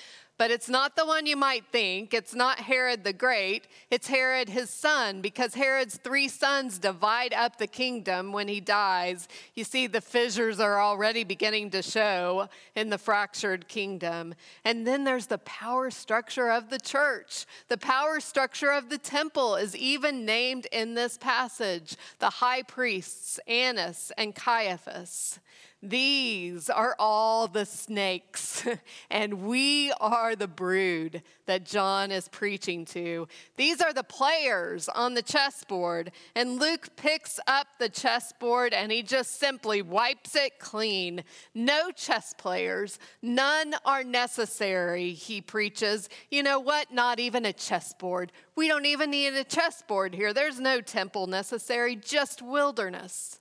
but 0.45 0.51
it's 0.51 0.69
not 0.69 0.95
the 0.95 1.07
one 1.07 1.25
you 1.25 1.39
might 1.39 1.65
think. 1.73 2.13
It's 2.13 2.35
not 2.35 2.61
Herod 2.61 3.03
the 3.03 3.15
Great. 3.15 3.67
It's 3.91 4.09
Herod 4.09 4.51
his 4.51 4.69
son, 4.69 5.23
because 5.23 5.55
Herod's 5.55 5.97
three 5.97 6.29
sons 6.29 6.79
divide 6.79 7.33
up 7.33 7.57
the 7.57 7.67
kingdom 7.67 8.31
when 8.31 8.47
he 8.49 8.61
dies. 8.61 9.27
You 9.55 9.65
see, 9.65 9.87
the 9.87 10.03
fissures 10.03 10.61
are 10.61 10.79
already 10.79 11.25
beginning 11.25 11.71
to 11.71 11.81
show 11.81 12.51
in 12.77 12.91
the 12.91 12.99
fractured 12.99 13.69
kingdom. 13.69 14.35
And 14.67 14.87
then 14.87 15.05
there's 15.05 15.29
the 15.29 15.39
power 15.39 15.91
structure 15.91 16.51
of 16.51 16.69
the 16.69 16.79
church. 16.79 17.47
The 17.69 17.79
power 17.79 18.21
structure 18.21 18.71
of 18.71 18.91
the 18.91 18.99
temple 18.99 19.57
is 19.57 19.75
even 19.75 20.27
named 20.27 20.67
in 20.71 20.93
this 20.93 21.17
passage 21.17 21.97
the 22.19 22.29
high 22.29 22.65
priests, 22.65 23.41
Annas 23.49 24.13
and 24.19 24.35
Caiaphas. 24.35 25.41
These 25.85 26.71
are 26.71 26.97
all 26.99 27.47
the 27.47 27.67
snakes, 27.67 28.67
and 29.11 29.47
we 29.47 29.93
are 30.01 30.35
the 30.35 30.49
brood 30.49 31.23
that 31.45 31.67
John 31.67 32.11
is 32.11 32.27
preaching 32.29 32.87
to. 32.87 33.29
These 33.57 33.83
are 33.83 33.93
the 33.93 34.03
players 34.03 34.89
on 34.89 35.13
the 35.13 35.23
chessboard, 35.23 36.13
and 36.35 36.59
Luke 36.59 36.89
picks 36.97 37.39
up 37.47 37.67
the 37.79 37.91
chessboard 37.91 38.73
and 38.73 38.91
he 38.91 39.03
just 39.03 39.39
simply 39.39 39.83
wipes 39.83 40.35
it 40.35 40.59
clean. 40.59 41.23
No 41.55 41.91
chess 41.91 42.35
players, 42.39 42.99
none 43.21 43.75
are 43.85 44.05
necessary, 44.05 45.13
he 45.13 45.43
preaches. 45.43 46.09
You 46.31 46.43
know 46.43 46.61
what? 46.61 46.93
Not 46.93 47.21
even 47.21 47.45
a 47.45 47.53
chessboard. 47.53 48.33
We 48.57 48.69
don't 48.69 48.87
even 48.87 49.11
need 49.11 49.35
a 49.35 49.45
chessboard 49.45 50.15
here. 50.15 50.33
There's 50.33 50.61
no 50.61 50.81
temple 50.81 51.27
necessary, 51.27 51.95
just 51.95 52.41
wilderness. 52.41 53.41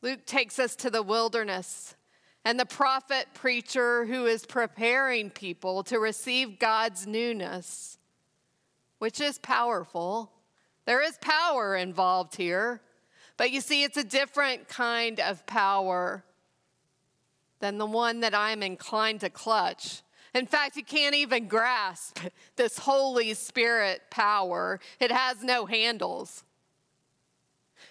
Luke 0.00 0.26
takes 0.26 0.58
us 0.58 0.76
to 0.76 0.90
the 0.90 1.02
wilderness 1.02 1.96
and 2.44 2.58
the 2.58 2.66
prophet 2.66 3.26
preacher 3.34 4.06
who 4.06 4.26
is 4.26 4.46
preparing 4.46 5.28
people 5.28 5.82
to 5.84 5.98
receive 5.98 6.58
God's 6.58 7.06
newness, 7.06 7.98
which 8.98 9.20
is 9.20 9.38
powerful. 9.38 10.32
There 10.86 11.02
is 11.02 11.18
power 11.20 11.76
involved 11.76 12.36
here, 12.36 12.80
but 13.36 13.50
you 13.50 13.60
see, 13.60 13.82
it's 13.82 13.96
a 13.96 14.04
different 14.04 14.68
kind 14.68 15.20
of 15.20 15.44
power 15.46 16.24
than 17.60 17.78
the 17.78 17.86
one 17.86 18.20
that 18.20 18.34
I'm 18.34 18.62
inclined 18.62 19.20
to 19.20 19.30
clutch. 19.30 20.02
In 20.34 20.46
fact, 20.46 20.76
you 20.76 20.84
can't 20.84 21.14
even 21.14 21.48
grasp 21.48 22.20
this 22.56 22.78
Holy 22.78 23.34
Spirit 23.34 24.02
power, 24.10 24.78
it 25.00 25.10
has 25.10 25.42
no 25.42 25.66
handles. 25.66 26.44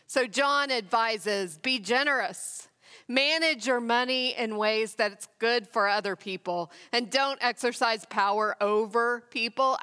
So 0.08 0.26
John 0.26 0.72
advises 0.72 1.58
be 1.58 1.80
generous. 1.80 2.70
Manage 3.10 3.67
your 3.67 3.80
money 3.80 4.36
in 4.36 4.58
ways 4.58 4.96
that 4.96 5.12
it's 5.12 5.28
good 5.39 5.67
for 5.67 5.88
other 5.88 6.15
people. 6.15 6.72
And 6.91 7.10
don't 7.10 7.41
exercise 7.41 8.06
power 8.06 8.56
over 8.60 9.24
people, 9.30 9.78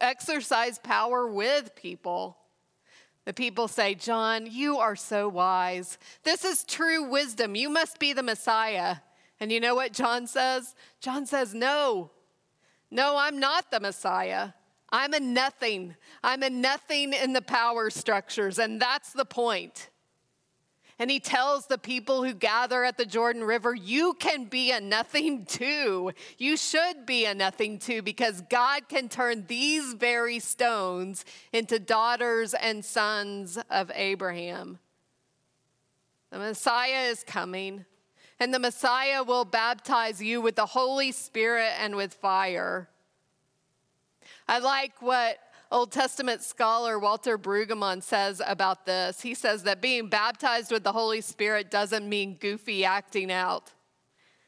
exercise 0.00 0.78
power 0.78 1.26
with 1.26 1.74
people. 1.76 2.36
The 3.24 3.32
people 3.32 3.68
say, 3.68 3.94
John, 3.94 4.46
you 4.50 4.78
are 4.78 4.96
so 4.96 5.28
wise. 5.28 5.98
This 6.24 6.44
is 6.44 6.64
true 6.64 7.04
wisdom. 7.04 7.54
You 7.54 7.70
must 7.70 7.98
be 7.98 8.12
the 8.12 8.22
Messiah. 8.22 8.96
And 9.40 9.50
you 9.50 9.60
know 9.60 9.74
what 9.74 9.92
John 9.92 10.26
says? 10.26 10.74
John 11.00 11.26
says, 11.26 11.54
No, 11.54 12.10
no, 12.90 13.16
I'm 13.16 13.40
not 13.40 13.70
the 13.70 13.80
Messiah. 13.80 14.50
I'm 14.94 15.12
a 15.12 15.18
nothing. 15.18 15.96
I'm 16.22 16.44
a 16.44 16.50
nothing 16.50 17.14
in 17.14 17.32
the 17.32 17.42
power 17.42 17.90
structures, 17.90 18.60
and 18.60 18.80
that's 18.80 19.12
the 19.12 19.24
point. 19.24 19.90
And 21.00 21.10
he 21.10 21.18
tells 21.18 21.66
the 21.66 21.78
people 21.78 22.22
who 22.22 22.32
gather 22.32 22.84
at 22.84 22.96
the 22.96 23.04
Jordan 23.04 23.42
River, 23.42 23.74
You 23.74 24.14
can 24.14 24.44
be 24.44 24.70
a 24.70 24.80
nothing 24.80 25.46
too. 25.46 26.12
You 26.38 26.56
should 26.56 27.06
be 27.06 27.24
a 27.24 27.34
nothing 27.34 27.80
too, 27.80 28.02
because 28.02 28.40
God 28.42 28.88
can 28.88 29.08
turn 29.08 29.46
these 29.48 29.94
very 29.94 30.38
stones 30.38 31.24
into 31.52 31.80
daughters 31.80 32.54
and 32.54 32.84
sons 32.84 33.58
of 33.70 33.90
Abraham. 33.96 34.78
The 36.30 36.38
Messiah 36.38 37.08
is 37.08 37.24
coming, 37.24 37.84
and 38.38 38.54
the 38.54 38.60
Messiah 38.60 39.24
will 39.24 39.44
baptize 39.44 40.22
you 40.22 40.40
with 40.40 40.54
the 40.54 40.66
Holy 40.66 41.10
Spirit 41.10 41.72
and 41.80 41.96
with 41.96 42.14
fire. 42.14 42.88
I 44.46 44.58
like 44.58 45.00
what 45.00 45.38
Old 45.70 45.90
Testament 45.90 46.42
scholar 46.42 46.98
Walter 46.98 47.38
Brueggemann 47.38 48.02
says 48.02 48.42
about 48.46 48.86
this. 48.86 49.22
He 49.22 49.34
says 49.34 49.62
that 49.64 49.80
being 49.80 50.08
baptized 50.08 50.70
with 50.70 50.84
the 50.84 50.92
Holy 50.92 51.20
Spirit 51.20 51.70
doesn't 51.70 52.08
mean 52.08 52.36
goofy 52.38 52.84
acting 52.84 53.32
out. 53.32 53.72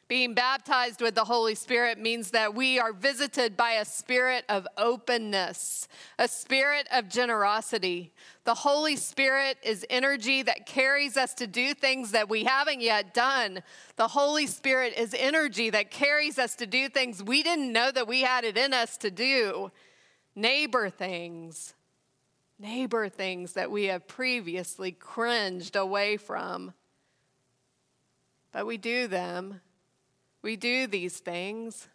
Being 0.08 0.34
baptized 0.34 1.00
with 1.00 1.16
the 1.16 1.24
Holy 1.24 1.56
Spirit 1.56 1.98
means 1.98 2.30
that 2.30 2.54
we 2.54 2.78
are 2.78 2.92
visited 2.92 3.56
by 3.56 3.72
a 3.72 3.84
spirit 3.84 4.44
of 4.48 4.68
openness, 4.78 5.88
a 6.16 6.28
spirit 6.28 6.86
of 6.92 7.08
generosity. 7.08 8.12
The 8.44 8.54
Holy 8.54 8.94
Spirit 8.94 9.58
is 9.64 9.84
energy 9.90 10.42
that 10.42 10.64
carries 10.64 11.16
us 11.16 11.34
to 11.34 11.48
do 11.48 11.74
things 11.74 12.12
that 12.12 12.28
we 12.28 12.44
haven't 12.44 12.82
yet 12.82 13.14
done. 13.14 13.64
The 13.96 14.06
Holy 14.06 14.46
Spirit 14.46 14.94
is 14.96 15.12
energy 15.18 15.70
that 15.70 15.90
carries 15.90 16.38
us 16.38 16.54
to 16.56 16.68
do 16.68 16.88
things 16.88 17.20
we 17.20 17.42
didn't 17.42 17.72
know 17.72 17.90
that 17.90 18.06
we 18.06 18.20
had 18.20 18.44
it 18.44 18.56
in 18.56 18.72
us 18.72 18.96
to 18.98 19.10
do 19.10 19.72
neighbor 20.36 20.90
things, 20.90 21.74
neighbor 22.58 23.08
things 23.08 23.54
that 23.54 23.70
we 23.70 23.84
have 23.84 24.06
previously 24.06 24.92
cringed 24.92 25.74
away 25.74 26.16
from. 26.18 26.74
But 28.52 28.66
we 28.66 28.76
do 28.76 29.08
them. 29.08 29.60
We 30.42 30.56
do 30.56 30.86
these 30.86 31.18
things 31.18 31.88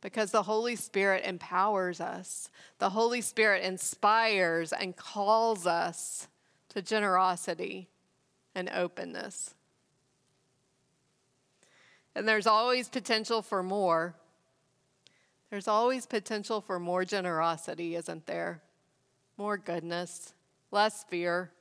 because 0.00 0.30
the 0.30 0.42
Holy 0.42 0.76
Spirit 0.76 1.24
empowers 1.24 2.00
us. 2.00 2.50
The 2.78 2.90
Holy 2.90 3.22
Spirit 3.22 3.64
inspires 3.64 4.72
and 4.72 4.94
calls 4.94 5.66
us 5.66 6.28
to 6.68 6.82
generosity 6.82 7.88
and 8.54 8.70
openness. 8.70 9.54
And 12.14 12.28
there's 12.28 12.46
always 12.46 12.88
potential 12.88 13.42
for 13.42 13.62
more. 13.62 14.14
There's 15.54 15.68
always 15.68 16.04
potential 16.04 16.60
for 16.60 16.80
more 16.80 17.04
generosity, 17.04 17.94
isn't 17.94 18.26
there? 18.26 18.60
More 19.36 19.56
goodness, 19.56 20.34
less 20.72 21.04
fear. 21.04 21.52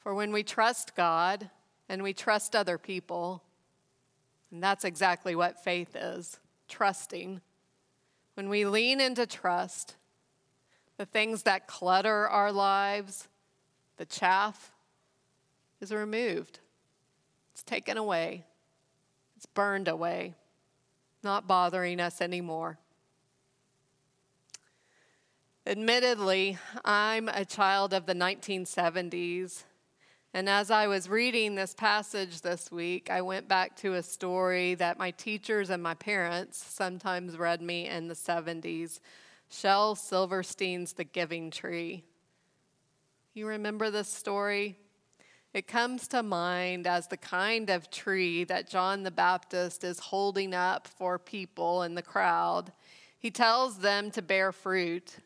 For 0.00 0.16
when 0.16 0.32
we 0.32 0.42
trust 0.42 0.96
God 0.96 1.48
and 1.88 2.02
we 2.02 2.12
trust 2.12 2.56
other 2.56 2.76
people, 2.76 3.44
and 4.50 4.60
that's 4.60 4.84
exactly 4.84 5.36
what 5.36 5.62
faith 5.62 5.94
is 5.94 6.40
trusting. 6.68 7.40
When 8.34 8.48
we 8.48 8.64
lean 8.64 9.00
into 9.00 9.26
trust, 9.26 9.94
the 10.96 11.06
things 11.06 11.44
that 11.44 11.68
clutter 11.68 12.26
our 12.26 12.50
lives, 12.50 13.28
the 13.96 14.06
chaff, 14.06 14.72
is 15.80 15.92
removed. 15.92 16.58
It's 17.52 17.62
taken 17.62 17.96
away, 17.96 18.44
it's 19.36 19.46
burned 19.46 19.86
away 19.86 20.34
not 21.22 21.46
bothering 21.46 22.00
us 22.00 22.20
anymore. 22.20 22.78
Admittedly, 25.66 26.58
I'm 26.84 27.28
a 27.28 27.44
child 27.44 27.92
of 27.92 28.06
the 28.06 28.14
1970s. 28.14 29.64
And 30.32 30.48
as 30.48 30.70
I 30.70 30.86
was 30.86 31.08
reading 31.08 31.54
this 31.54 31.74
passage 31.74 32.40
this 32.40 32.70
week, 32.70 33.10
I 33.10 33.20
went 33.20 33.48
back 33.48 33.76
to 33.78 33.94
a 33.94 34.02
story 34.02 34.74
that 34.76 34.98
my 34.98 35.10
teachers 35.10 35.70
and 35.70 35.82
my 35.82 35.94
parents 35.94 36.64
sometimes 36.68 37.36
read 37.36 37.60
me 37.60 37.88
in 37.88 38.08
the 38.08 38.14
70s 38.14 39.00
Shel 39.50 39.96
Silverstein's 39.96 40.92
The 40.92 41.04
Giving 41.04 41.50
Tree. 41.50 42.04
You 43.34 43.48
remember 43.48 43.90
this 43.90 44.08
story? 44.08 44.78
It 45.52 45.66
comes 45.66 46.06
to 46.08 46.22
mind 46.22 46.86
as 46.86 47.08
the 47.08 47.16
kind 47.16 47.70
of 47.70 47.90
tree 47.90 48.44
that 48.44 48.70
John 48.70 49.02
the 49.02 49.10
Baptist 49.10 49.82
is 49.82 49.98
holding 49.98 50.54
up 50.54 50.86
for 50.86 51.18
people 51.18 51.82
in 51.82 51.94
the 51.94 52.02
crowd. 52.02 52.72
He 53.18 53.30
tells 53.30 53.78
them 53.78 54.10
to 54.12 54.22
bear 54.22 54.52
fruit. 54.52 55.16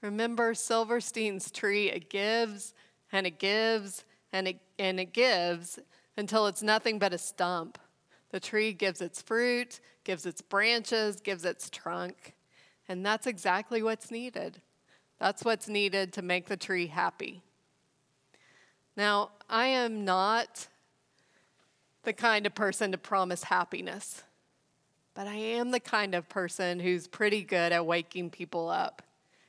Remember 0.00 0.54
Silverstein's 0.54 1.50
tree, 1.50 1.90
it 1.90 2.08
gives 2.08 2.72
and 3.12 3.26
it 3.26 3.38
gives 3.38 4.04
and 4.32 4.48
it, 4.48 4.60
and 4.78 4.98
it 4.98 5.12
gives 5.12 5.78
until 6.16 6.46
it's 6.46 6.62
nothing 6.62 6.98
but 6.98 7.12
a 7.12 7.18
stump. 7.18 7.78
The 8.30 8.40
tree 8.40 8.72
gives 8.72 9.00
its 9.00 9.22
fruit, 9.22 9.80
gives 10.04 10.26
its 10.26 10.40
branches, 10.40 11.20
gives 11.20 11.44
its 11.44 11.70
trunk. 11.70 12.34
And 12.88 13.04
that's 13.04 13.26
exactly 13.26 13.82
what's 13.82 14.10
needed. 14.10 14.60
That's 15.18 15.44
what's 15.44 15.68
needed 15.68 16.12
to 16.14 16.22
make 16.22 16.46
the 16.46 16.56
tree 16.56 16.86
happy. 16.86 17.42
Now, 18.98 19.30
I 19.48 19.66
am 19.66 20.04
not 20.04 20.66
the 22.02 22.12
kind 22.12 22.46
of 22.46 22.54
person 22.56 22.90
to 22.90 22.98
promise 22.98 23.44
happiness, 23.44 24.24
but 25.14 25.28
I 25.28 25.36
am 25.36 25.70
the 25.70 25.78
kind 25.78 26.16
of 26.16 26.28
person 26.28 26.80
who's 26.80 27.06
pretty 27.06 27.44
good 27.44 27.70
at 27.70 27.86
waking 27.86 28.30
people 28.30 28.68
up. 28.68 29.02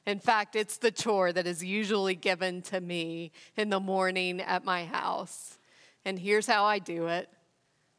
In 0.06 0.20
fact, 0.20 0.56
it's 0.56 0.78
the 0.78 0.92
chore 0.92 1.34
that 1.34 1.48
is 1.48 1.64
usually 1.64 2.14
given 2.14 2.62
to 2.64 2.80
me 2.80 3.32
in 3.58 3.72
the 3.72 3.80
morning 3.80 4.40
at 4.40 4.66
my 4.66 4.86
house. 4.86 5.58
And 6.06 6.20
here's 6.20 6.46
how 6.46 6.64
I 6.64 6.78
do 6.78 7.08
it 7.08 7.28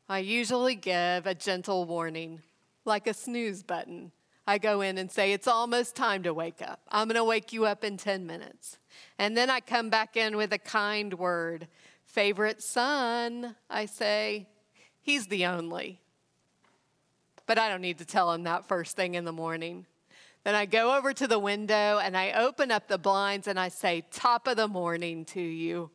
I 0.08 0.20
usually 0.20 0.76
give 0.76 1.26
a 1.26 1.34
gentle 1.34 1.84
warning, 1.84 2.42
like 2.84 3.08
a 3.08 3.14
snooze 3.14 3.64
button. 3.64 4.12
I 4.50 4.58
go 4.58 4.80
in 4.80 4.98
and 4.98 5.08
say, 5.08 5.32
It's 5.32 5.46
almost 5.46 5.94
time 5.94 6.24
to 6.24 6.34
wake 6.34 6.60
up. 6.60 6.80
I'm 6.88 7.06
going 7.06 7.14
to 7.14 7.22
wake 7.22 7.52
you 7.52 7.66
up 7.66 7.84
in 7.84 7.96
10 7.96 8.26
minutes. 8.26 8.78
And 9.16 9.36
then 9.36 9.48
I 9.48 9.60
come 9.60 9.90
back 9.90 10.16
in 10.16 10.36
with 10.36 10.52
a 10.52 10.58
kind 10.58 11.14
word. 11.14 11.68
Favorite 12.04 12.60
son, 12.60 13.54
I 13.70 13.86
say, 13.86 14.48
He's 15.02 15.28
the 15.28 15.46
only. 15.46 16.00
But 17.46 17.58
I 17.58 17.68
don't 17.68 17.80
need 17.80 17.98
to 17.98 18.04
tell 18.04 18.32
him 18.32 18.42
that 18.42 18.66
first 18.66 18.96
thing 18.96 19.14
in 19.14 19.24
the 19.24 19.30
morning. 19.30 19.86
Then 20.42 20.56
I 20.56 20.66
go 20.66 20.96
over 20.96 21.12
to 21.12 21.28
the 21.28 21.38
window 21.38 22.00
and 22.02 22.16
I 22.16 22.32
open 22.32 22.72
up 22.72 22.88
the 22.88 22.98
blinds 22.98 23.46
and 23.46 23.58
I 23.58 23.68
say, 23.68 24.02
Top 24.10 24.48
of 24.48 24.56
the 24.56 24.66
morning 24.66 25.26
to 25.26 25.40
you. 25.40 25.90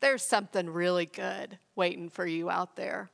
There's 0.00 0.22
something 0.22 0.70
really 0.70 1.04
good 1.04 1.58
waiting 1.76 2.08
for 2.08 2.24
you 2.24 2.48
out 2.48 2.76
there. 2.76 3.10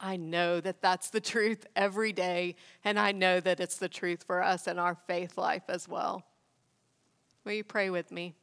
I 0.00 0.16
know 0.16 0.60
that 0.60 0.80
that's 0.80 1.10
the 1.10 1.20
truth 1.20 1.66
every 1.76 2.12
day, 2.12 2.56
and 2.84 2.98
I 2.98 3.12
know 3.12 3.38
that 3.38 3.60
it's 3.60 3.76
the 3.76 3.88
truth 3.88 4.24
for 4.26 4.42
us 4.42 4.66
in 4.66 4.78
our 4.78 4.94
faith 4.94 5.36
life 5.36 5.64
as 5.68 5.86
well. 5.86 6.24
Will 7.44 7.52
you 7.52 7.64
pray 7.64 7.90
with 7.90 8.10
me? 8.10 8.34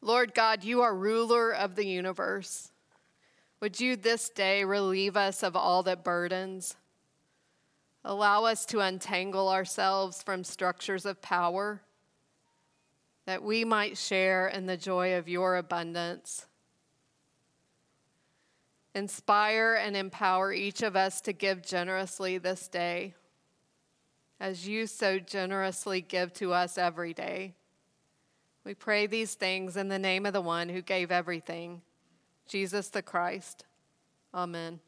Lord 0.00 0.32
God, 0.32 0.62
you 0.62 0.82
are 0.82 0.94
ruler 0.94 1.50
of 1.50 1.74
the 1.74 1.86
universe. 1.86 2.70
Would 3.60 3.80
you 3.80 3.96
this 3.96 4.28
day 4.28 4.62
relieve 4.62 5.16
us 5.16 5.42
of 5.42 5.56
all 5.56 5.82
that 5.84 6.04
burdens? 6.04 6.76
Allow 8.04 8.44
us 8.44 8.66
to 8.66 8.80
untangle 8.80 9.48
ourselves 9.48 10.22
from 10.22 10.44
structures 10.44 11.06
of 11.06 11.22
power, 11.22 11.80
that 13.26 13.42
we 13.42 13.64
might 13.64 13.96
share 13.96 14.46
in 14.46 14.66
the 14.66 14.76
joy 14.76 15.14
of 15.14 15.28
your 15.28 15.56
abundance. 15.56 16.46
Inspire 18.94 19.74
and 19.74 19.96
empower 19.96 20.52
each 20.52 20.82
of 20.82 20.94
us 20.94 21.20
to 21.22 21.32
give 21.32 21.62
generously 21.62 22.38
this 22.38 22.68
day, 22.68 23.14
as 24.38 24.68
you 24.68 24.86
so 24.86 25.18
generously 25.18 26.00
give 26.00 26.32
to 26.34 26.52
us 26.52 26.78
every 26.78 27.12
day. 27.12 27.54
We 28.64 28.74
pray 28.74 29.06
these 29.06 29.34
things 29.34 29.76
in 29.76 29.88
the 29.88 29.98
name 29.98 30.26
of 30.26 30.32
the 30.32 30.40
one 30.40 30.68
who 30.68 30.80
gave 30.80 31.10
everything, 31.10 31.82
Jesus 32.46 32.88
the 32.88 33.02
Christ. 33.02 33.64
Amen. 34.32 34.80